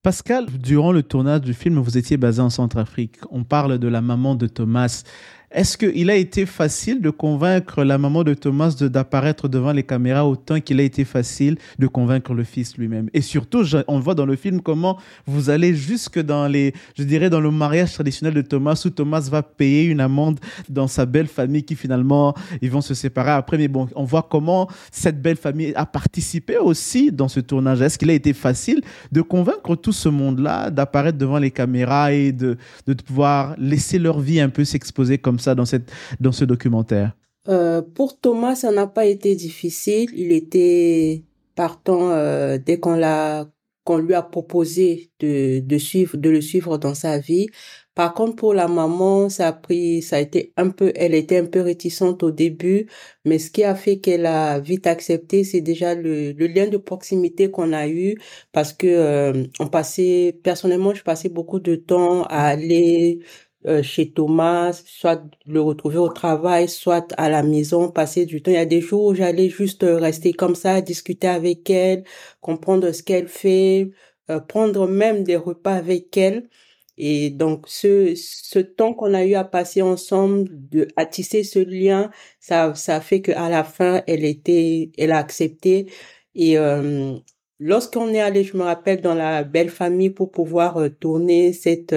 [0.01, 3.17] Pascal, durant le tournage du film, vous étiez basé en Centrafrique.
[3.31, 5.03] On parle de la maman de Thomas.
[5.51, 10.27] Est-ce qu'il a été facile de convaincre la maman de Thomas d'apparaître devant les caméras
[10.27, 13.09] autant qu'il a été facile de convaincre le fils lui-même?
[13.15, 17.31] Et surtout, on voit dans le film comment vous allez jusque dans les, je dirais,
[17.31, 21.25] dans le mariage traditionnel de Thomas où Thomas va payer une amende dans sa belle
[21.25, 23.57] famille qui finalement, ils vont se séparer après.
[23.57, 27.81] Mais bon, on voit comment cette belle famille a participé aussi dans ce tournage.
[27.81, 28.81] Est-ce qu'il a été facile
[29.12, 34.19] de convaincre tout ce monde-là d'apparaître devant les caméras et de, de pouvoir laisser leur
[34.19, 37.15] vie un peu s'exposer comme ça dans, ce documentaire?
[37.47, 40.10] Euh, Pour Thomas, ça n'a pas été difficile.
[40.15, 41.23] Il était
[41.56, 47.47] partant euh, dès qu'on lui a proposé de, suivre de le suivre dans sa vie.
[47.95, 51.38] Par contre, pour la maman, ça a pris, ça a été un peu, elle était
[51.38, 52.88] un peu réticente au début,
[53.25, 56.78] mais ce qui a fait qu'elle a vite accepté, c'est déjà le, le, lien de
[56.78, 58.15] proximité qu'on a eu,
[58.54, 63.19] parce que euh, on passait, personnellement, je passais beaucoup de temps à aller
[63.67, 68.52] euh, chez Thomas, soit le retrouver au travail, soit à la maison, passer du temps.
[68.52, 72.06] Il y a des jours où j'allais juste euh, rester comme ça, discuter avec elle,
[72.39, 73.91] comprendre ce qu'elle fait,
[74.30, 76.50] euh, prendre même des repas avec elle.
[76.98, 81.60] Et donc, ce, ce temps qu'on a eu à passer ensemble, de, à tisser ce
[81.60, 85.88] lien, ça, ça fait qu'à la fin, elle était, elle a accepté.
[86.36, 87.17] Et euh,
[87.60, 91.93] lorsqu'on est allé, je me rappelle, dans la belle famille pour pouvoir tourner cette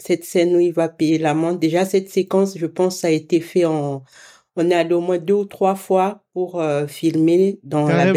[0.00, 1.58] cette scène où il va payer l'amende.
[1.58, 4.02] Déjà, cette séquence, je pense, ça a été fait en,
[4.58, 8.12] on est allé au moins deux ou trois fois pour euh, filmer dans la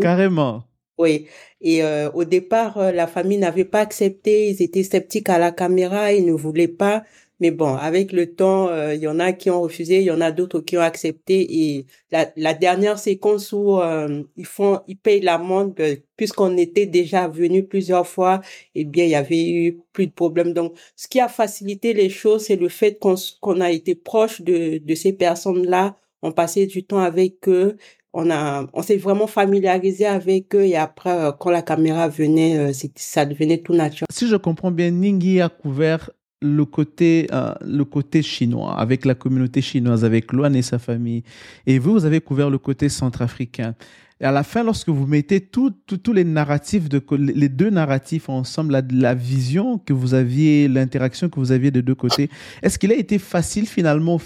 [0.00, 0.64] Carrément.
[0.98, 1.26] Oui.
[1.60, 4.48] Et euh, au départ, euh, la famille n'avait pas accepté.
[4.50, 6.12] Ils étaient sceptiques à la caméra.
[6.12, 7.04] Ils ne voulaient pas.
[7.42, 10.12] Mais bon, avec le temps, euh, il y en a qui ont refusé, il y
[10.12, 11.40] en a d'autres qui ont accepté.
[11.52, 16.86] Et la, la dernière séquence où euh, ils font, ils payent l'amende, euh, puisqu'on était
[16.86, 18.42] déjà venu plusieurs fois,
[18.76, 20.52] eh bien, il y avait eu plus de problèmes.
[20.52, 24.40] Donc, ce qui a facilité les choses, c'est le fait qu'on qu'on a été proche
[24.40, 27.76] de, de ces personnes-là, on passait du temps avec eux,
[28.12, 33.26] on a, on s'est vraiment familiarisé avec eux et après, quand la caméra venait, ça
[33.26, 34.06] devenait tout naturel.
[34.12, 36.10] Si je comprends bien, Ningi a couvert
[36.42, 41.22] le côté, euh, le côté chinois, avec la communauté chinoise, avec Luan et sa famille.
[41.66, 43.74] Et vous, vous avez couvert le côté centrafricain.
[44.22, 48.72] Et à la fin, lorsque vous mettez tous les narratifs, de, les deux narratifs ensemble,
[48.72, 52.30] la, la vision que vous aviez, l'interaction que vous aviez des deux côtés,
[52.62, 54.20] est-ce qu'il a été facile finalement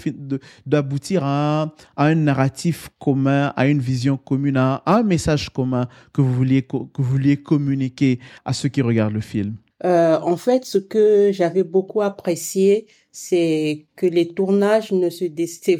[0.67, 6.21] d'aboutir à, à, un narratif commun, à une vision commune, à, un message commun que
[6.21, 9.55] vous vouliez, que vous vouliez communiquer à ceux qui regardent le film?
[9.85, 15.25] Euh, en fait, ce que j'avais beaucoup apprécié, c'est que les tournages ne se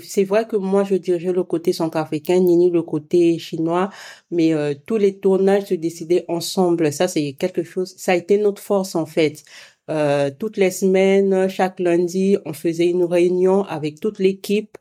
[0.04, 3.90] c'est vrai que moi je dirigeais le côté centrafricain, Nini le côté chinois,
[4.32, 6.92] mais euh, tous les tournages se décidaient ensemble.
[6.94, 9.44] Ça c'est quelque chose, ça a été notre force en fait.
[9.90, 14.78] Euh, toutes les semaines, chaque lundi, on faisait une réunion avec toute l'équipe,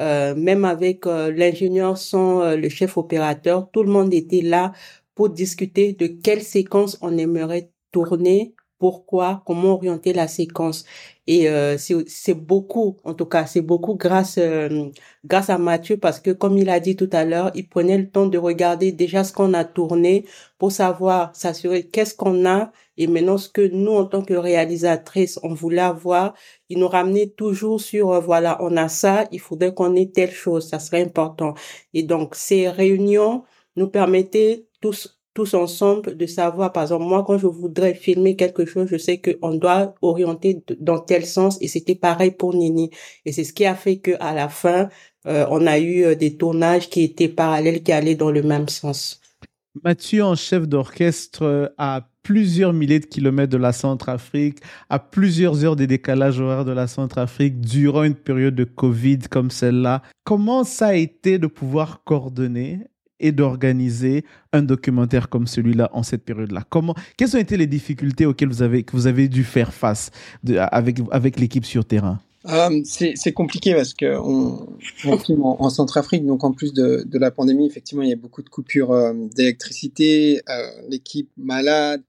[0.00, 4.72] euh, même avec euh, l'ingénieur euh, le chef opérateur, tout le monde était là
[5.14, 10.84] pour discuter de quelle séquence on aimerait tourner, pourquoi, comment orienter la séquence.
[11.26, 14.90] Et euh, c'est beaucoup, en tout cas, c'est beaucoup grâce euh,
[15.24, 18.10] grâce à Mathieu parce que comme il a dit tout à l'heure, il prenait le
[18.10, 20.26] temps de regarder déjà ce qu'on a tourné
[20.58, 25.40] pour savoir, s'assurer qu'est-ce qu'on a et maintenant ce que nous en tant que réalisatrice
[25.42, 26.34] on voulait avoir.
[26.68, 30.32] Il nous ramenait toujours sur euh, voilà, on a ça, il faudrait qu'on ait telle
[30.32, 31.54] chose, ça serait important.
[31.94, 33.44] Et donc ces réunions
[33.76, 38.64] nous permettaient tous tous ensemble de savoir, par exemple, moi, quand je voudrais filmer quelque
[38.64, 42.90] chose, je sais qu'on doit orienter dans tel sens et c'était pareil pour Nini.
[43.26, 44.88] Et c'est ce qui a fait que à la fin,
[45.26, 48.68] euh, on a eu euh, des tournages qui étaient parallèles, qui allaient dans le même
[48.68, 49.20] sens.
[49.82, 55.76] Mathieu, en chef d'orchestre, à plusieurs milliers de kilomètres de la Centrafrique, à plusieurs heures
[55.76, 60.02] de décalage horaire de la Centrafrique, durant une période de Covid comme celle-là.
[60.22, 62.78] Comment ça a été de pouvoir coordonner
[63.24, 66.62] et d'organiser un documentaire comme celui-là en cette période-là.
[66.68, 70.10] Comment, quelles ont été les difficultés auxquelles vous avez, que vous avez dû faire face
[70.46, 72.20] avec, avec l'équipe sur terrain?
[72.46, 74.68] Euh, c'est compliqué parce que on,
[75.18, 78.50] filme en, Centrafrique, donc en plus de, la pandémie, effectivement, il y a beaucoup de
[78.50, 82.02] coupures euh, d'électricité, euh, l'équipe malade,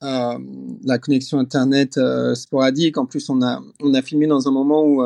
[0.00, 2.00] la connexion internet
[2.34, 2.96] sporadique.
[2.96, 5.02] En plus, on a on a filmé dans un moment où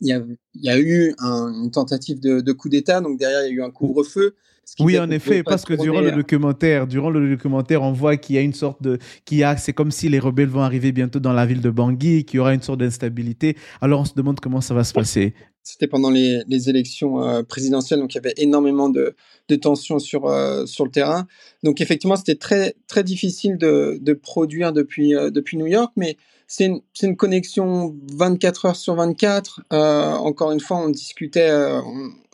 [0.00, 0.22] il y a,
[0.54, 3.62] il y a eu une tentative de coup d'État, donc derrière il y a eu
[3.62, 4.34] un couvre-feu
[4.80, 8.38] Oui, en effet, parce que durant le documentaire, durant le documentaire, on voit qu'il y
[8.38, 11.20] a une sorte de, qu'il y a, c'est comme si les rebelles vont arriver bientôt
[11.20, 13.56] dans la ville de Bangui, qu'il y aura une sorte d'instabilité.
[13.80, 15.34] Alors on se demande comment ça va se passer.
[15.62, 19.14] C'était pendant les, les élections euh, présidentielles, donc il y avait énormément de,
[19.48, 21.26] de tensions sur euh, sur le terrain.
[21.62, 26.16] Donc effectivement, c'était très très difficile de, de produire depuis euh, depuis New York, mais
[26.46, 29.64] c'est une, une, connexion 24 heures sur 24.
[29.70, 31.50] encore une fois, on discutait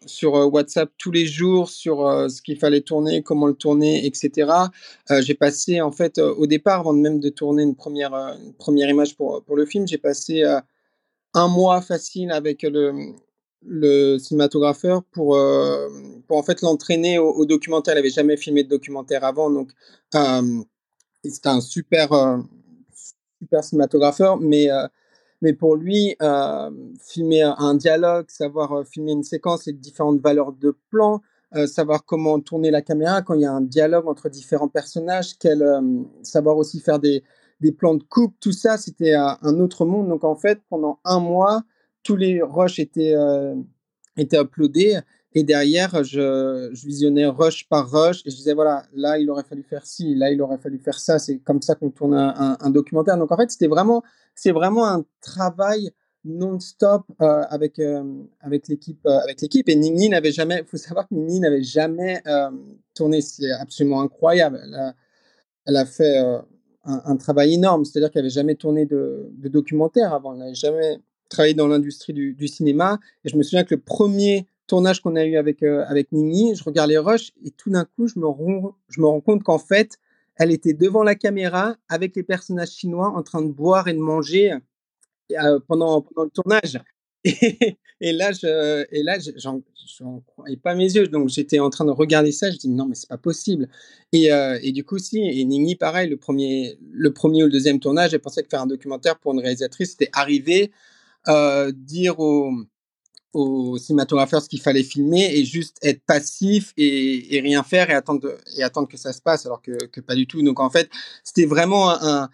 [0.06, 1.98] sur WhatsApp tous les jours sur
[2.30, 4.50] ce qu'il fallait tourner, comment le tourner, etc.
[5.20, 9.16] j'ai passé en fait au départ, avant même de tourner une première une première image
[9.16, 10.42] pour pour le film, j'ai passé
[11.34, 13.14] un mois facile avec le,
[13.66, 15.88] le cinématographeur pour, euh,
[16.28, 17.94] pour en fait l'entraîner au, documentaire.
[17.94, 19.70] Il n'avait jamais filmé de documentaire avant, donc
[20.14, 20.62] euh,
[21.24, 22.38] c'était un super, euh,
[23.40, 24.68] super cinématographeur, mais,
[25.44, 26.16] mais pour lui,
[27.06, 31.20] filmer un dialogue, savoir filmer une séquence, les différentes valeurs de plan,
[31.66, 35.34] savoir comment tourner la caméra quand il y a un dialogue entre différents personnages,
[36.22, 37.22] savoir aussi faire des,
[37.60, 40.08] des plans de coupe, tout ça, c'était un autre monde.
[40.08, 41.62] Donc en fait, pendant un mois,
[42.02, 43.54] tous les rushs étaient, euh,
[44.16, 44.98] étaient uploadés.
[45.36, 49.64] Et derrière, je, visionnais rush par rush et je disais, voilà, là, il aurait fallu
[49.64, 51.18] faire ci, là, il aurait fallu faire ça.
[51.18, 53.18] C'est comme ça qu'on tourne un, documentaire.
[53.18, 54.04] Donc, en fait, c'était vraiment,
[54.36, 55.90] c'est vraiment un travail
[56.24, 59.04] non-stop euh, avec, euh, avec l'équipe.
[59.06, 59.68] avec l'équipe.
[59.68, 62.22] Et Nini n'avait jamais, il faut savoir que Nini n'avait jamais
[62.94, 63.20] tourné.
[63.20, 64.60] C'est absolument incroyable.
[65.66, 66.16] Elle a, fait
[66.84, 67.84] un, travail énorme.
[67.84, 70.34] C'est-à-dire qu'elle n'avait jamais tourné de, documentaire avant.
[70.34, 73.00] Elle n'avait jamais travaillé dans l'industrie du, du, cinéma.
[73.24, 76.54] Et je me souviens que le premier tournage qu'on a eu avec, euh, avec Nini,
[76.54, 79.42] je regarde les rushs et tout d'un coup, je me, rends, je me rends compte
[79.42, 79.98] qu'en fait,
[80.36, 83.98] elle était devant la caméra avec les personnages chinois en train de boire et de
[83.98, 84.52] manger
[85.32, 86.80] euh, pendant, pendant le tournage.
[88.00, 89.62] Et, là, je, et là, j'en,
[90.26, 91.06] croyais pas mes yeux.
[91.06, 92.50] Donc, j'étais en train de regarder ça.
[92.50, 93.68] Je dis non, mais c'est pas possible.
[94.12, 95.20] Et, euh, et du coup, si.
[95.20, 98.60] Et Nini, pareil, le premier, le premier ou le deuxième tournage, j'ai pensé que faire
[98.60, 100.72] un documentaire pour une réalisatrice, c'était arriver,
[101.28, 102.52] euh, dire aux,
[103.34, 108.38] aux cinématographeurs ce qu'il fallait filmer et juste être passif et, rien faire et attendre,
[108.56, 110.42] et attendre que ça se passe alors que, pas du tout.
[110.42, 110.88] Donc en fait,
[111.24, 112.28] c'était vraiment un,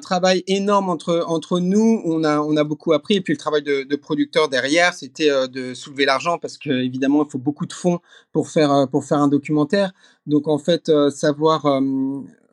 [0.00, 2.02] travail énorme entre, entre nous.
[2.04, 3.14] On a, on a beaucoup appris.
[3.14, 7.24] Et puis le travail de, producteur derrière, c'était euh, de soulever l'argent parce que évidemment,
[7.24, 8.00] il faut beaucoup de fonds
[8.32, 9.92] pour faire, euh, pour faire un documentaire.
[10.26, 11.80] Donc en fait, savoir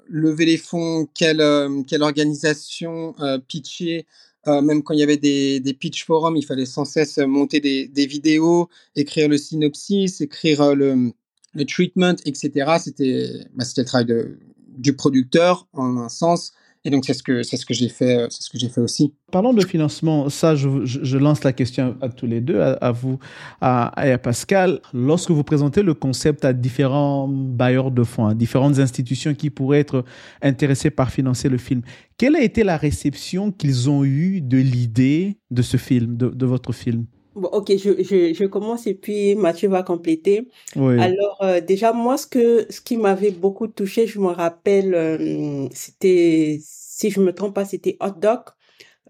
[0.08, 1.43] lever les fonds, quelle,
[1.88, 3.15] quelle organisation
[3.47, 4.08] pitcher,
[4.47, 7.60] euh, même quand il y avait des, des, pitch forums, il fallait sans cesse monter
[7.60, 11.12] des, des vidéos, écrire le synopsis, écrire euh, le,
[11.54, 12.78] le treatment, etc.
[12.80, 14.39] C'était bah, le travail de,
[14.78, 16.54] du producteur en un sens.
[16.86, 18.70] Et donc c'est ce que c'est ce que j'ai fait, euh, c'est ce que j'ai
[18.70, 19.13] fait aussi.
[19.32, 20.30] Parlons de financement.
[20.30, 23.20] Ça, je, lance la question à tous les deux, à, vous
[23.60, 24.80] à, et à Pascal.
[24.94, 29.80] Lorsque vous présentez le concept à différents bailleurs de fonds, à différentes institutions qui pourraient
[29.80, 30.06] être
[30.42, 31.82] intéressées par financer le film,
[32.18, 36.46] quelle a été la réception qu'ils ont eue de l'idée de ce film, de, de
[36.46, 37.06] votre film?
[37.36, 40.48] Bon, ok, je, je, je, commence et puis Mathieu va compléter.
[40.76, 41.00] Oui.
[41.00, 45.68] Alors euh, déjà moi ce que ce qui m'avait beaucoup touché, je me rappelle, euh,
[45.72, 48.42] c'était si je me trompe pas, c'était Hot Dog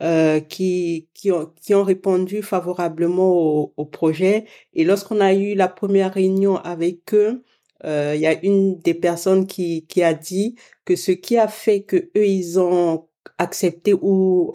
[0.01, 4.45] euh, qui qui ont qui ont répondu favorablement au, au projet.
[4.73, 7.43] Et lorsqu'on a eu la première réunion avec eux,
[7.85, 11.47] euh, il y a une des personnes qui qui a dit que ce qui a
[11.47, 14.51] fait que eux ils ont accepté ou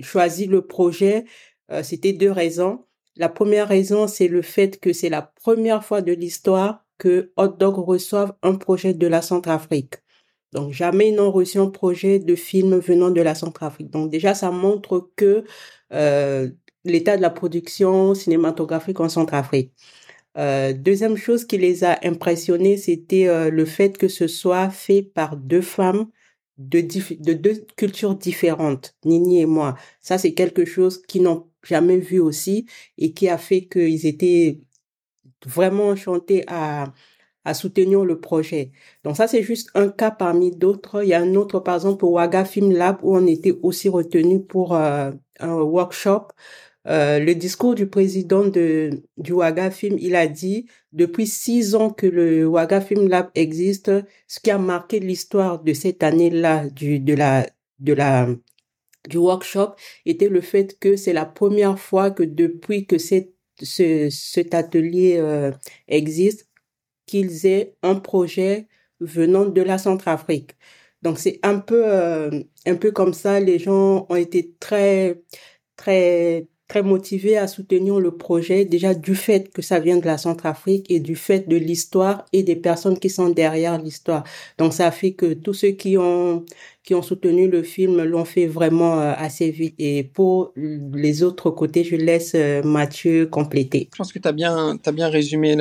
[0.00, 1.24] choisi le projet
[1.72, 2.84] euh, c'était deux raisons.
[3.16, 7.48] La première raison, c'est le fait que c'est la première fois de l'histoire que Hot
[7.48, 9.94] Dog reçoive un projet de la Centrafrique.
[10.52, 13.90] Donc jamais ils n'ont reçu un projet de film venant de la Centrafrique.
[13.90, 15.44] Donc déjà, ça montre que
[15.92, 16.50] euh,
[16.84, 19.72] l'état de la production cinématographique en Centrafrique.
[20.38, 25.36] Euh, deuxième chose qui les a impressionnés, c'était le fait que ce soit fait par
[25.36, 26.06] deux femmes
[26.58, 29.76] de, de deux cultures différentes, Nini et moi.
[30.00, 32.66] Ça, c'est quelque chose qu'ils n'ont jamais vu aussi
[32.98, 34.60] et qui a fait qu'ils étaient
[35.46, 36.92] vraiment enchantés à,
[37.44, 38.72] à soutenir le projet.
[39.04, 41.02] Donc ça, c'est juste un cas parmi d'autres.
[41.02, 43.88] Il y a un autre, par exemple, au Waga Film Lab, où on était aussi
[43.88, 46.28] retenu pour euh, un workshop.
[46.88, 51.90] Euh, le discours du président de, du Waga Film, il a dit, depuis six ans
[51.90, 53.92] que le Waga Film Lab existe,
[54.26, 57.46] ce qui a marqué l'histoire de cette année-là, du, de la,
[57.78, 58.28] de la,
[59.08, 59.74] du workshop
[60.06, 65.16] était le fait que c'est la première fois que depuis que cette, ce, cet atelier
[65.18, 65.52] euh,
[65.88, 66.48] existe,
[67.06, 68.68] qu'ils aient un projet
[69.00, 70.56] venant de la Centrafrique.
[71.02, 72.30] Donc c'est un peu euh,
[72.66, 75.20] un peu comme ça les gens ont été très
[75.76, 80.16] très très motivé à soutenir le projet, déjà du fait que ça vient de la
[80.16, 84.24] Centrafrique et du fait de l'histoire et des personnes qui sont derrière l'histoire.
[84.56, 86.46] Donc ça fait que tous ceux qui ont
[86.84, 89.74] qui ont soutenu le film l'ont fait vraiment euh, assez vite.
[89.78, 93.88] Et pour les autres côtés, je laisse euh, Mathieu compléter.
[93.92, 95.56] Je pense que tu as bien, bien résumé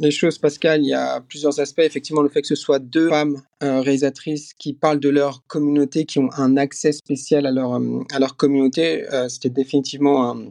[0.00, 0.82] les choses, Pascal.
[0.82, 1.80] Il y a plusieurs aspects.
[1.80, 6.06] Effectivement, le fait que ce soit deux femmes euh, réalisatrices qui parlent de leur communauté,
[6.06, 7.78] qui ont un accès spécial à leur,
[8.12, 10.46] à leur communauté, c'était définitivement un,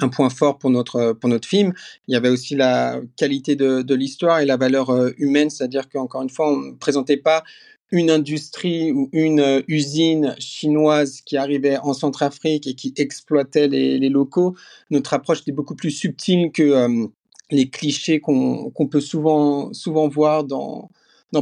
[0.00, 1.72] un point fort pour notre pour notre film.
[2.08, 6.22] Il y avait aussi la qualité de, de l'histoire et la valeur humaine, c'est-à-dire qu'encore
[6.22, 7.44] une fois, on ne présentait pas
[7.90, 14.08] une industrie ou une euh, usine chinoise qui arrivait en Centrafrique et qui exploitait les,
[14.08, 14.54] locaux,
[14.90, 17.06] notre approche était beaucoup plus subtile que euh,
[17.50, 19.70] les clichés qu'on peut souvent,
[20.08, 20.90] voir dans,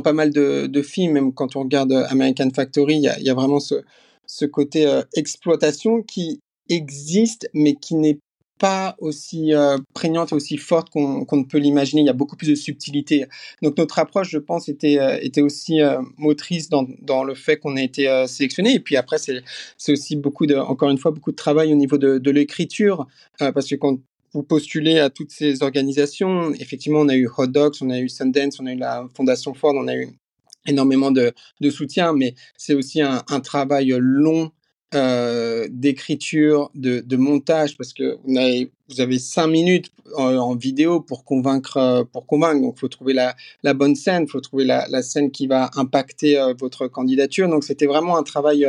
[0.02, 4.44] pas mal de, films, même quand on regarde American Factory, il y a, vraiment ce,
[4.46, 8.18] côté euh, exploitation qui existe, mais qui n'est
[8.62, 12.03] pas aussi euh, prégnante et aussi forte qu'on ne peut l'imaginer.
[12.03, 13.27] Il y a beaucoup plus de subtilité.
[13.61, 17.83] Donc notre approche, je pense, était, euh, aussi euh, motrice dans, le fait qu'on a
[17.83, 18.75] été sélectionné.
[18.75, 21.98] Et puis après, c'est aussi beaucoup de, encore une fois, beaucoup de travail au niveau
[21.98, 23.98] de, l'écriture, parce que quand
[24.33, 28.09] vous postulez à toutes ces organisations, effectivement, on a eu Hot Dogs, on a eu
[28.09, 30.09] Sundance, on a eu la Fondation Ford, on a eu
[30.68, 31.33] énormément de,
[31.70, 34.53] soutien, mais c'est aussi un travail long
[34.94, 41.76] euh, d'écriture, de, de, montage, parce que vous avez, cinq minutes en, vidéo pour convaincre,
[41.78, 42.61] euh, pour convaincre.
[42.61, 46.38] Donc, faut trouver la, la bonne scène, faut trouver la, la, scène qui va impacter
[46.38, 47.48] euh, votre candidature.
[47.48, 48.66] Donc, c'était vraiment un travail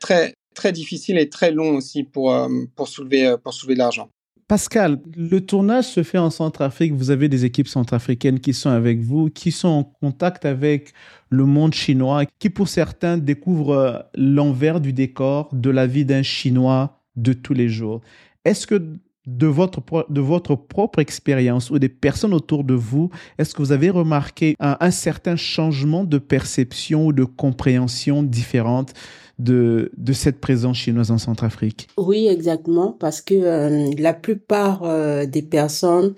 [0.00, 2.34] très, très difficile et très long aussi pour,
[2.74, 4.08] pour soulever, pour soulever de l'argent.
[4.48, 6.94] Pascal, le tournage se fait en Centrafrique.
[6.94, 10.94] Vous avez des équipes centrafricaines qui sont avec vous, qui sont en contact avec
[11.28, 16.22] le monde chinois, qui pour certains découvrent euh, l'envers du décor de la vie d'un
[16.22, 18.00] Chinois de tous les jours.
[18.46, 18.82] Est-ce que
[19.26, 23.72] de votre, de votre propre expérience ou des personnes autour de vous, est-ce que vous
[23.72, 28.94] avez remarqué un, un certain changement de perception ou de compréhension différente
[29.38, 35.26] de, de cette présence chinoise en Centrafrique Oui, exactement, parce que euh, la plupart euh,
[35.26, 36.14] des personnes,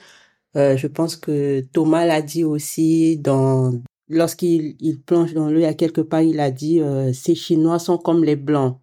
[0.57, 3.73] euh, je pense que Thomas l'a dit aussi dans
[4.09, 6.81] lorsqu'il il plonge dans l'eau, a quelque part, il a dit
[7.13, 8.81] ces Chinois sont comme les Blancs.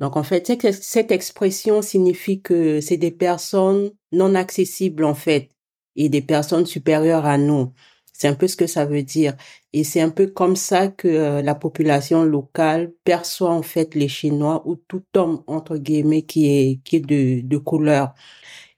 [0.00, 0.50] Donc en fait,
[0.82, 5.50] cette expression signifie que c'est des personnes non accessibles en fait
[5.96, 7.72] et des personnes supérieures à nous.
[8.20, 9.34] C'est un peu ce que ça veut dire.
[9.72, 14.08] Et c'est un peu comme ça que euh, la population locale perçoit en fait les
[14.08, 18.12] Chinois ou tout homme entre guillemets qui est qui est de, de couleur.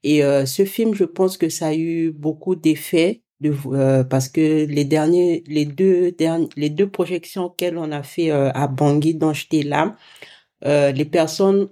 [0.05, 4.29] Et euh, ce film, je pense que ça a eu beaucoup d'effets de, euh, parce
[4.29, 9.15] que les derniers, les deux derniers, les deux projections qu'elle on a fait à Bangui
[9.17, 9.97] dont j'étais là,
[10.65, 11.69] les personnes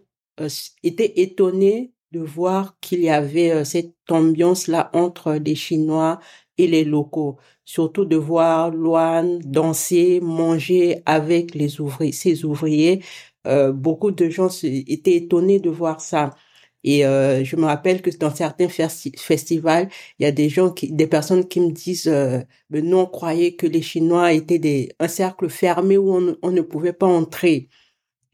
[0.82, 6.20] étaient étonnées de voir qu'il y avait cette ambiance là entre les Chinois
[6.58, 7.38] et les locaux
[7.70, 13.02] surtout de voir Loane danser, manger avec les ouvriers, ses ouvriers.
[13.46, 16.34] Euh, beaucoup de gens étaient étonnés de voir ça.
[16.82, 20.90] Et euh, je me rappelle que dans certains festivals, il y a des gens, qui,
[20.92, 25.08] des personnes qui me disent, euh, mais non, croyait que les Chinois étaient des, un
[25.08, 27.68] cercle fermé où on, on ne pouvait pas entrer.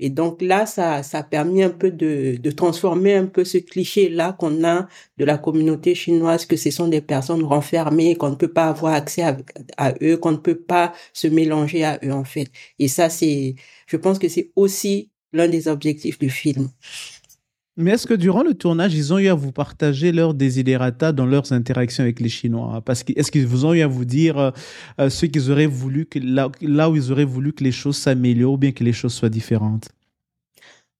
[0.00, 3.58] Et donc là, ça, ça a permis un peu de, de transformer un peu ce
[3.58, 8.34] cliché-là qu'on a de la communauté chinoise, que ce sont des personnes renfermées, qu'on ne
[8.36, 9.36] peut pas avoir accès à,
[9.76, 12.50] à eux, qu'on ne peut pas se mélanger à eux, en fait.
[12.78, 13.54] Et ça, c'est,
[13.86, 16.70] je pense que c'est aussi l'un des objectifs du film.
[17.78, 21.26] Mais est-ce que durant le tournage, ils ont eu à vous partager leurs desiderata dans
[21.26, 22.80] leurs interactions avec les Chinois?
[22.82, 24.50] Parce que est-ce qu'ils vous ont eu à vous dire euh,
[24.98, 28.54] euh, ce qu'ils auraient voulu là, là, où ils auraient voulu que les choses s'améliorent
[28.54, 29.90] ou bien que les choses soient différentes?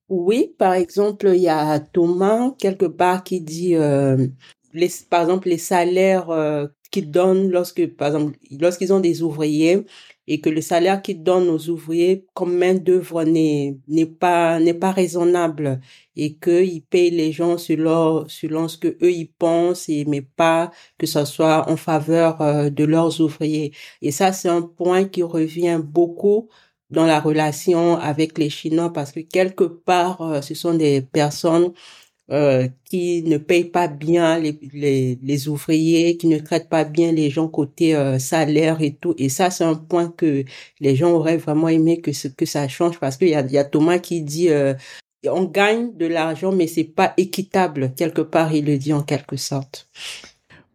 [0.08, 4.28] Oui, par exemple, il y a Thomas quelque part qui dit, euh,
[4.72, 9.84] les, par exemple, les salaires euh, qu'ils donnent lorsque, par exemple, lorsqu'ils ont des ouvriers,
[10.28, 14.74] et que le salaire qu'ils donnent aux ouvriers comme main d'œuvre n'est n'est pas n'est
[14.74, 15.80] pas raisonnable
[16.16, 20.72] et qu'ils payent les gens selon selon ce que eux ils pensent et mais pas
[20.98, 23.72] que ce soit en faveur euh, de leurs ouvriers.
[24.02, 26.48] Et ça c'est un point qui revient beaucoup
[26.90, 31.72] dans la relation avec les Chinois parce que quelque part euh, ce sont des personnes
[32.32, 37.12] euh, qui ne payent pas bien les, les, les, ouvriers, qui ne traitent pas bien
[37.12, 39.14] les gens côté euh, salaire et tout.
[39.16, 40.44] Et ça, c'est un point que
[40.80, 43.64] les gens auraient vraiment aimé que, que ça change parce qu'il y a, y a
[43.64, 44.74] Thomas qui dit euh,
[45.28, 47.92] on gagne de l'argent, mais c'est pas équitable.
[47.96, 49.88] Quelque part, il le dit en quelque sorte.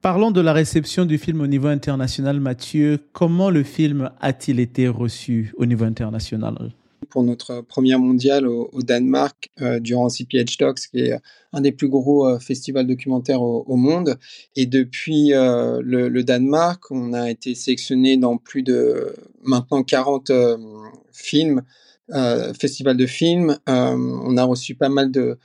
[0.02, 2.98] Parlons de la réception du film au niveau international, Mathieu.
[3.12, 6.72] Comment le film a-t-il été reçu au niveau international?
[7.12, 11.14] Pour notre première mondiale au, Danemark durant CPH Talks, qui est
[11.54, 14.18] un des plus gros festivals documentaires au, monde.
[14.56, 20.32] Et depuis le, le, Danemark, on a été sélectionné dans plus de maintenant 40
[21.12, 21.62] films,
[22.60, 23.58] festivals de films.
[23.68, 25.38] on a reçu pas mal de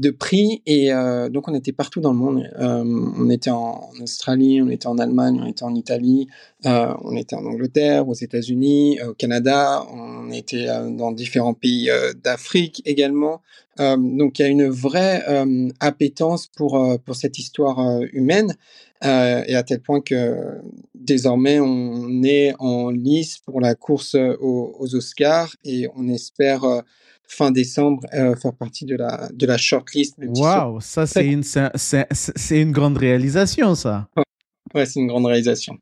[0.00, 2.50] de prix et euh, donc on était partout dans le monde.
[2.58, 2.82] Euh,
[3.18, 6.26] on était en, Australie, on était en Allemagne, on était en Italie,
[6.64, 11.90] euh, on était en Angleterre, aux États-Unis, au Canada, on était dans différents pays
[12.24, 13.42] d'Afrique également.
[13.78, 15.22] donc il y a une vraie
[15.80, 16.72] appétence pour
[17.04, 18.56] pour cette histoire humaine
[19.02, 20.60] et à tel point que
[20.94, 26.64] désormais on est en lice pour la course aux, aux Oscars et on espère
[27.30, 30.16] fin décembre euh, faire partie de la, de la shortlist.
[30.18, 34.08] Waouh, ça c'est une, c'est une grande réalisation ça.
[34.74, 35.78] Ouais, c'est une grande réalisation.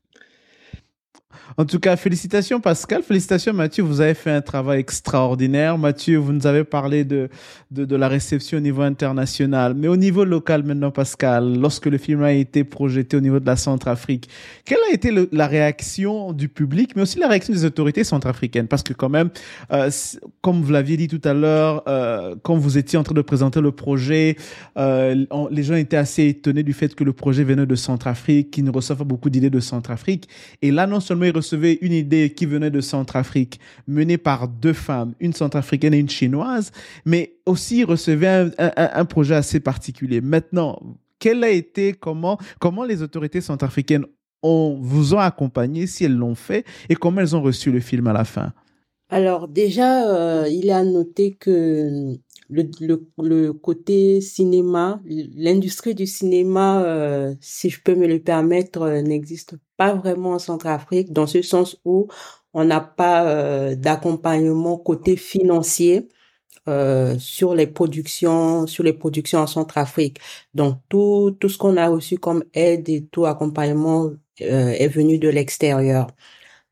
[1.57, 5.77] En tout cas, félicitations Pascal, félicitations Mathieu, vous avez fait un travail extraordinaire.
[5.77, 7.29] Mathieu, vous nous avez parlé de,
[7.71, 12.23] de, la réception au niveau international, mais au niveau local maintenant Pascal, lorsque le film
[12.23, 14.29] a été projeté au niveau de la Centrafrique,
[14.63, 18.67] quelle a été la réaction du public, mais aussi la réaction des autorités centrafricaines?
[18.67, 19.29] Parce que quand même,
[19.71, 19.89] euh,
[20.41, 23.59] comme vous l'aviez dit tout à l'heure, euh, quand vous étiez en train de présenter
[23.59, 24.37] le projet,
[24.77, 28.63] euh, les gens étaient assez étonnés du fait que le projet venait de Centrafrique, qu'ils
[28.63, 30.29] ne reçoivent pas beaucoup d'idées de Centrafrique.
[30.61, 34.73] Et là, non seulement ils recevait une idée qui venait de Centrafrique, menée par deux
[34.73, 36.71] femmes, une centrafricaine et une chinoise,
[37.05, 40.21] mais aussi recevait un, projet assez particulier.
[40.21, 40.79] Maintenant,
[41.19, 44.05] quel a été, comment, comment les autorités centrafricaines
[44.43, 48.07] ont, vous ont accompagné, si elles l'ont fait, et comment elles ont reçu le film
[48.07, 48.53] à la fin?
[49.09, 52.15] Alors déjà, euh, il est à noter que
[52.49, 52.69] le,
[53.17, 59.55] le, côté cinéma, l'industrie du cinéma, euh, si je peux me le permettre, euh, n'existe
[59.77, 62.07] pas vraiment en Centrafrique, dans ce sens où
[62.53, 66.07] on n'a pas euh, d'accompagnement côté financier
[67.17, 70.19] sur les productions, sur les productions en Centrafrique.
[70.53, 75.29] Donc tout tout ce qu'on a reçu comme aide et tout accompagnement est venu de
[75.29, 76.07] l'extérieur.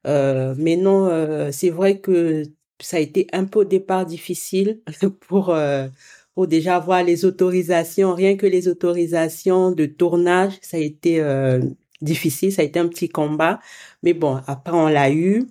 [0.05, 1.09] mais non,
[1.51, 2.43] c'est vrai que
[2.79, 4.81] ça a été un peu au départ difficile
[5.27, 5.87] pour, euh,
[6.35, 8.13] pour déjà avoir les autorisations.
[8.13, 11.61] Rien que les autorisations de tournage, ça a été euh,
[12.01, 13.59] difficile, ça a été un petit combat.
[14.03, 15.47] Mais bon, après on l'a eu.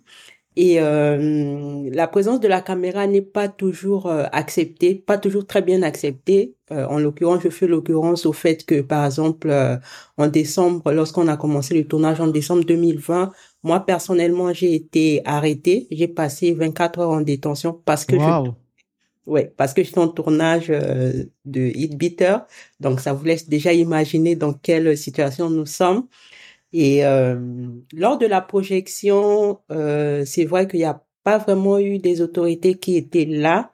[0.56, 5.60] Et euh, la présence de la caméra n'est pas toujours euh, acceptée, pas toujours très
[5.60, 6.54] bien acceptée.
[6.72, 9.50] Euh, en l'occurrence, je fais l'occurrence au fait que, par exemple,
[10.16, 15.86] en décembre, lorsqu'on a commencé le tournage en décembre 2020, moi personnellement, j'ai été arrêtée.
[15.90, 18.50] J'ai passé 24 heures en détention parce que je
[19.26, 21.26] Ouais, parce que je suis en tournage de
[21.74, 22.46] Hit Beater,
[22.78, 26.06] donc ça vous laisse déjà imaginer dans quelle situation nous sommes.
[26.72, 27.36] Et euh,
[27.92, 32.74] lors de la projection, euh, c'est vrai qu'il n'y a pas vraiment eu des autorités
[32.78, 33.72] qui étaient là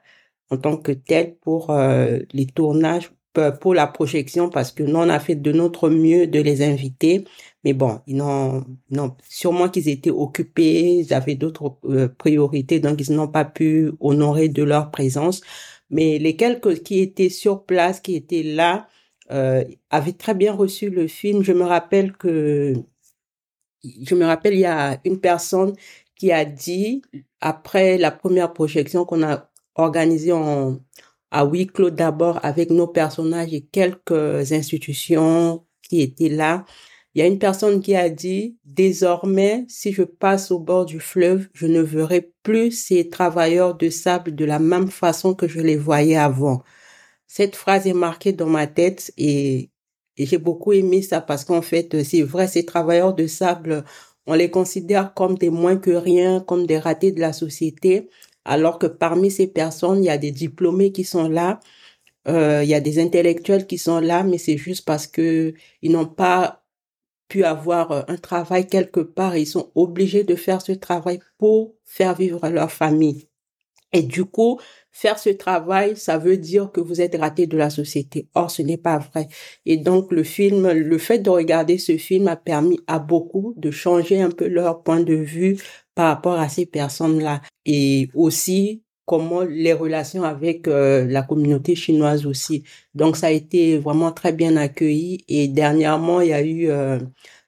[0.49, 3.11] en tant que telles pour euh, les tournages,
[3.61, 7.25] pour la projection, parce que nous, on a fait de notre mieux de les inviter.
[7.63, 11.79] Mais bon, ils n'ont, non, sûrement qu'ils étaient occupés, ils avaient d'autres
[12.17, 15.41] priorités, donc ils n'ont pas pu honorer de leur présence.
[15.89, 18.87] Mais les quelques qui étaient sur place, qui étaient là,
[19.31, 21.43] euh, avaient très bien reçu le film.
[21.43, 22.73] Je me rappelle que,
[23.83, 25.73] je me rappelle, il y a une personne
[26.15, 27.01] qui a dit,
[27.41, 30.79] après la première projection qu'on a organisée en,
[31.31, 36.65] à huis clos d'abord avec nos personnages et quelques institutions qui étaient là,
[37.15, 40.99] il y a une personne qui a dit, désormais, si je passe au bord du
[40.99, 45.59] fleuve, je ne verrai plus ces travailleurs de sable de la même façon que je
[45.59, 46.63] les voyais avant.
[47.27, 49.69] Cette phrase est marquée dans ma tête et,
[50.17, 53.83] j'ai beaucoup aimé ça parce qu'en fait, c'est vrai, ces travailleurs de sable,
[54.27, 58.09] on les considère comme des moins que rien, comme des ratés de la société,
[58.45, 61.59] alors que parmi ces personnes, il y a des diplômés qui sont là,
[62.27, 65.91] euh, il y a des intellectuels qui sont là, mais c'est juste parce que ils
[65.91, 66.62] n'ont pas
[67.27, 72.15] pu avoir un travail quelque part, ils sont obligés de faire ce travail pour faire
[72.15, 73.27] vivre leur famille.
[73.93, 74.59] Et du coup,
[74.91, 78.27] faire ce travail, ça veut dire que vous êtes raté de la société.
[78.33, 79.27] Or, ce n'est pas vrai.
[79.65, 83.69] Et donc, le film, le fait de regarder ce film a permis à beaucoup de
[83.69, 85.57] changer un peu leur point de vue
[85.93, 87.41] par rapport à ces personnes-là.
[87.65, 92.63] Et aussi, comment les relations avec euh, la communauté chinoise aussi.
[92.95, 95.23] Donc, ça a été vraiment très bien accueilli.
[95.27, 96.99] Et dernièrement, il y a eu, euh,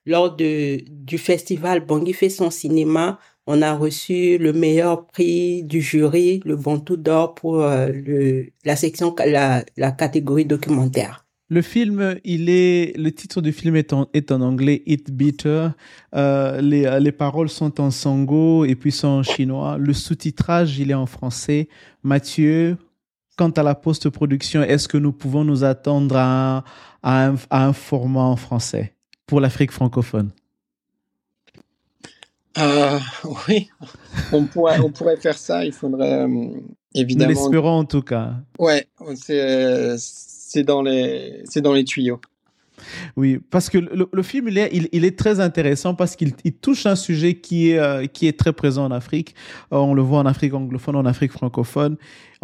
[0.05, 5.81] lors de, du festival Bangui fait son cinéma, on a reçu le meilleur prix du
[5.81, 11.24] jury, le Bantou d'or pour euh, le, la section, la, la catégorie documentaire.
[11.47, 15.73] Le film, il est, le titre du film est en, est en anglais, It Beater.
[16.15, 19.77] Euh, les, les paroles sont en sango et puis sont en chinois.
[19.77, 21.69] Le sous-titrage, il est en français.
[22.01, 22.77] Mathieu,
[23.37, 26.57] quant à la post-production, est-ce que nous pouvons nous attendre à
[27.03, 28.95] un, à un, format en français
[29.27, 30.31] pour l'Afrique francophone?
[32.57, 32.99] Euh,
[33.47, 33.69] Oui,
[34.31, 35.63] on pourrait, on pourrait faire ça.
[35.63, 36.49] Il faudrait euh,
[36.95, 37.31] évidemment.
[37.31, 38.33] Nous l'espérons en tout cas.
[38.57, 39.95] Ouais, c'est
[40.55, 42.21] c'est dans les c'est dans les tuyaux.
[43.17, 44.57] Oui, parce que le, film, il
[45.05, 48.83] est, très intéressant parce qu'il touche un sujet qui est, euh, qui est très présent
[48.85, 49.33] en Afrique.
[49.71, 51.95] Euh, on le voit en Afrique anglophone, en Afrique francophone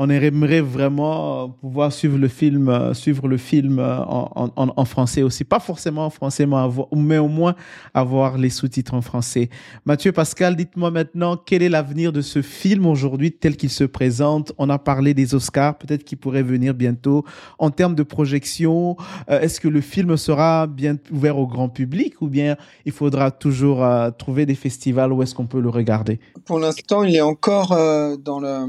[0.03, 5.43] on aimerait vraiment pouvoir suivre le film, euh, suivre le film euh, en, français aussi.
[5.43, 7.53] Pas forcément en français, mais, au moins
[7.93, 9.51] avoir les sous-titres en français.
[9.85, 14.53] Mathieu Pascal, dites-moi maintenant quel est l'avenir de ce film aujourd'hui tel qu'il se présente?
[14.57, 17.23] On a parlé des Oscars, peut-être qu'il pourrait venir bientôt.
[17.59, 18.97] En termes de projection,
[19.29, 23.29] euh, est-ce que le film sera bien ouvert au grand public ou bien il faudra
[23.29, 23.85] toujours
[24.17, 26.19] trouver des festivals où est-ce qu'on peut le regarder?
[26.45, 28.65] Pour l'instant, il est encore dans le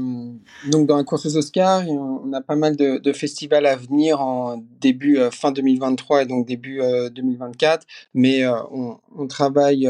[0.69, 1.87] donc dans la course Oscars.
[1.87, 6.47] On a pas mal de, festivals à venir en début euh, fin 2023 et donc
[6.47, 6.81] début
[7.13, 9.87] 2024, euh, mais euh, on, travaille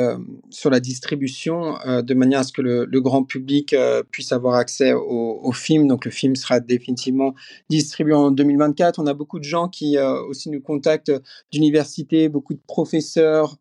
[0.51, 3.75] sur la distribution de manière à ce que le, grand public
[4.11, 5.87] puisse avoir accès au, film.
[5.87, 7.33] Donc le film sera définitivement
[7.69, 8.99] distribué en 2024.
[8.99, 11.11] On a beaucoup de gens qui aussi nous contactent
[11.51, 13.57] d'universités, beaucoup de professeurs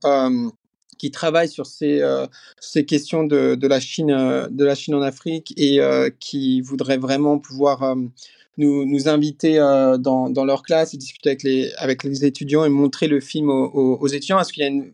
[0.99, 2.27] qui travaillent sur ces, euh,
[2.61, 6.61] ces questions de, de, la Chine, euh, de la Chine en Afrique et euh, qui
[6.61, 7.97] voudraient vraiment pouvoir
[8.59, 12.69] nous, nous inviter dans, dans leur classe et discuter avec les, avec les étudiants et
[12.69, 14.41] montrer le film aux, aux, étudiants.
[14.41, 14.93] Est-ce qu'il y a une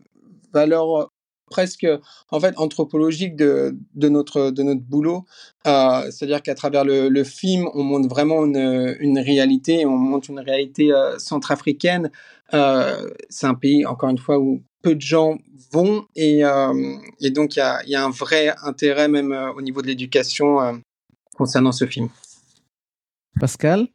[0.53, 1.11] valeur
[1.49, 1.87] presque
[2.31, 5.25] en fait anthropologique de, de notre de notre boulot.
[5.67, 10.29] Euh, c'est-à-dire qu'à travers le, le, film on montre vraiment une, une réalité on montre
[10.29, 12.11] une réalité euh, centrafricaine.
[12.53, 15.37] Euh, c'est un pays encore une fois où peu de gens
[15.71, 19.51] vont et, euh, et donc il y a, y a, un vrai intérêt même euh,
[19.53, 20.73] au niveau de l'éducation euh,
[21.35, 22.09] concernant ce film.
[23.39, 23.87] Pascal?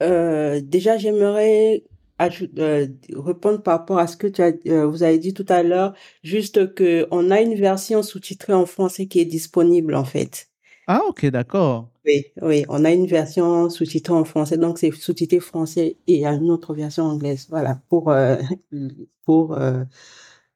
[0.00, 1.82] Déjà, j'aimerais
[2.18, 4.52] répondre par rapport à ce que tu as,
[4.86, 9.06] vous avez dit tout à l'heure, juste que on a une version sous-titrée en français
[9.06, 10.48] qui est disponible en fait.
[10.86, 11.88] Ah ok, d'accord.
[12.04, 16.20] Oui, oui, on a une version sous-titrée en français, donc c'est sous-titré français et il
[16.20, 18.36] y a une autre version anglaise, voilà, pour euh,
[19.24, 19.84] pour euh,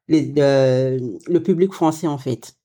[0.07, 2.58] les, le public français en fait.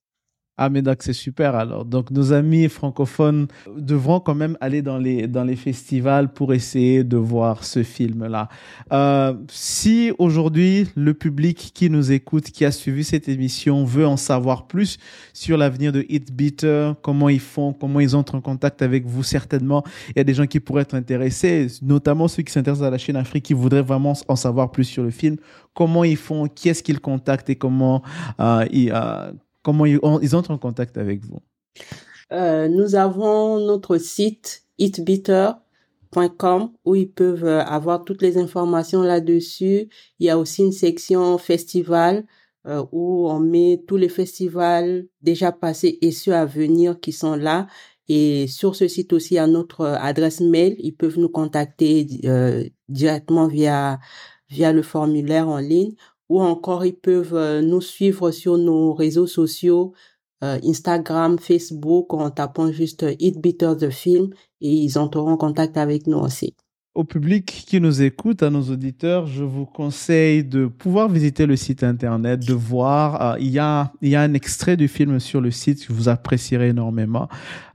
[0.56, 1.84] Ah, mais donc c'est super alors.
[1.84, 7.02] Donc nos amis francophones devront quand même aller dans les, dans les festivals pour essayer
[7.02, 8.48] de voir ce film-là.
[8.92, 14.16] Euh, si aujourd'hui le public qui nous écoute, qui a suivi cette émission, veut en
[14.16, 14.98] savoir plus
[15.32, 19.24] sur l'avenir de Hit Beater, comment ils font, comment ils entrent en contact avec vous,
[19.24, 22.90] certainement, il y a des gens qui pourraient être intéressés, notamment ceux qui s'intéressent à
[22.90, 25.36] la Chine Afrique, qui voudraient vraiment en savoir plus sur le film.
[25.74, 28.02] Comment ils font, qui est-ce qu'ils contactent et comment
[28.38, 29.32] euh, ils, euh,
[29.64, 29.98] Comment ils,
[30.36, 31.40] entrent en contact avec vous?
[32.32, 39.88] Euh, Nous avons notre site itbeater.com où ils peuvent euh, avoir toutes les informations là-dessus.
[40.18, 42.26] Il y a aussi une section festival
[42.66, 47.34] euh, où on met tous les festivals déjà passés et ceux à venir qui sont
[47.34, 47.66] là.
[48.06, 52.06] Et sur ce site aussi, à notre adresse mail, ils peuvent nous contacter
[52.90, 53.98] directement via
[54.50, 55.94] le formulaire en ligne
[56.28, 59.92] ou encore ils peuvent euh, nous suivre sur nos réseaux sociaux,
[60.42, 65.76] euh, Instagram, Facebook, en tapant juste It Better the Film et ils entreront en contact
[65.76, 66.54] avec nous aussi
[66.94, 71.56] au public qui nous écoute, à nos auditeurs, je vous conseille de pouvoir visiter le
[71.56, 73.20] site internet, de voir.
[73.20, 75.92] Euh, il y a il y a un extrait du film sur le site que
[75.92, 77.28] vous apprécierez énormément.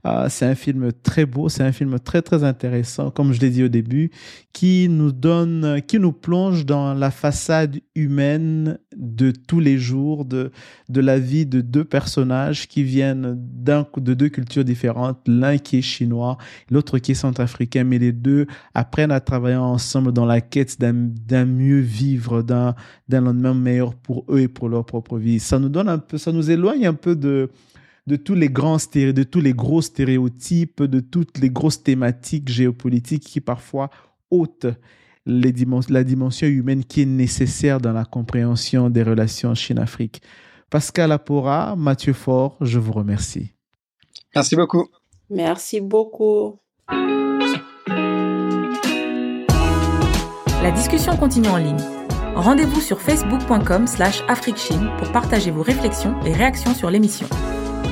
[0.06, 3.50] Euh, c'est un film très beau, c'est un film très très intéressant, comme je l'ai
[3.50, 4.10] dit au début,
[4.52, 10.50] qui nous donne, qui nous plonge dans la façade humaine de tous les jours, de
[10.88, 15.82] de la vie de deux personnages qui viennent de deux cultures différentes, l'un qui est
[15.82, 16.38] chinois,
[16.70, 21.44] l'autre qui est centrafricain, mais les deux apprennent à travailler ensemble dans la quête d'un
[21.44, 22.74] mieux vivre, d'un
[23.08, 25.40] lendemain meilleur pour eux et pour leur propre vie.
[25.40, 27.50] Ça nous donne un peu, ça nous éloigne un peu de,
[28.10, 32.48] de tous les grands stéréotypes, de tous les gros stéréotypes, de toutes les grosses thématiques
[32.48, 33.88] géopolitiques qui parfois
[34.32, 34.66] ôtent
[35.26, 35.54] les
[35.90, 40.22] la dimension humaine qui est nécessaire dans la compréhension des relations Chine-Afrique.
[40.70, 43.52] Pascal Apora, Mathieu Faure, je vous remercie.
[44.34, 44.88] Merci beaucoup.
[45.28, 46.58] Merci beaucoup.
[50.62, 51.84] La discussion continue en ligne.
[52.34, 57.28] Rendez-vous sur facebook.com slash africchine pour partager vos réflexions et réactions sur l'émission.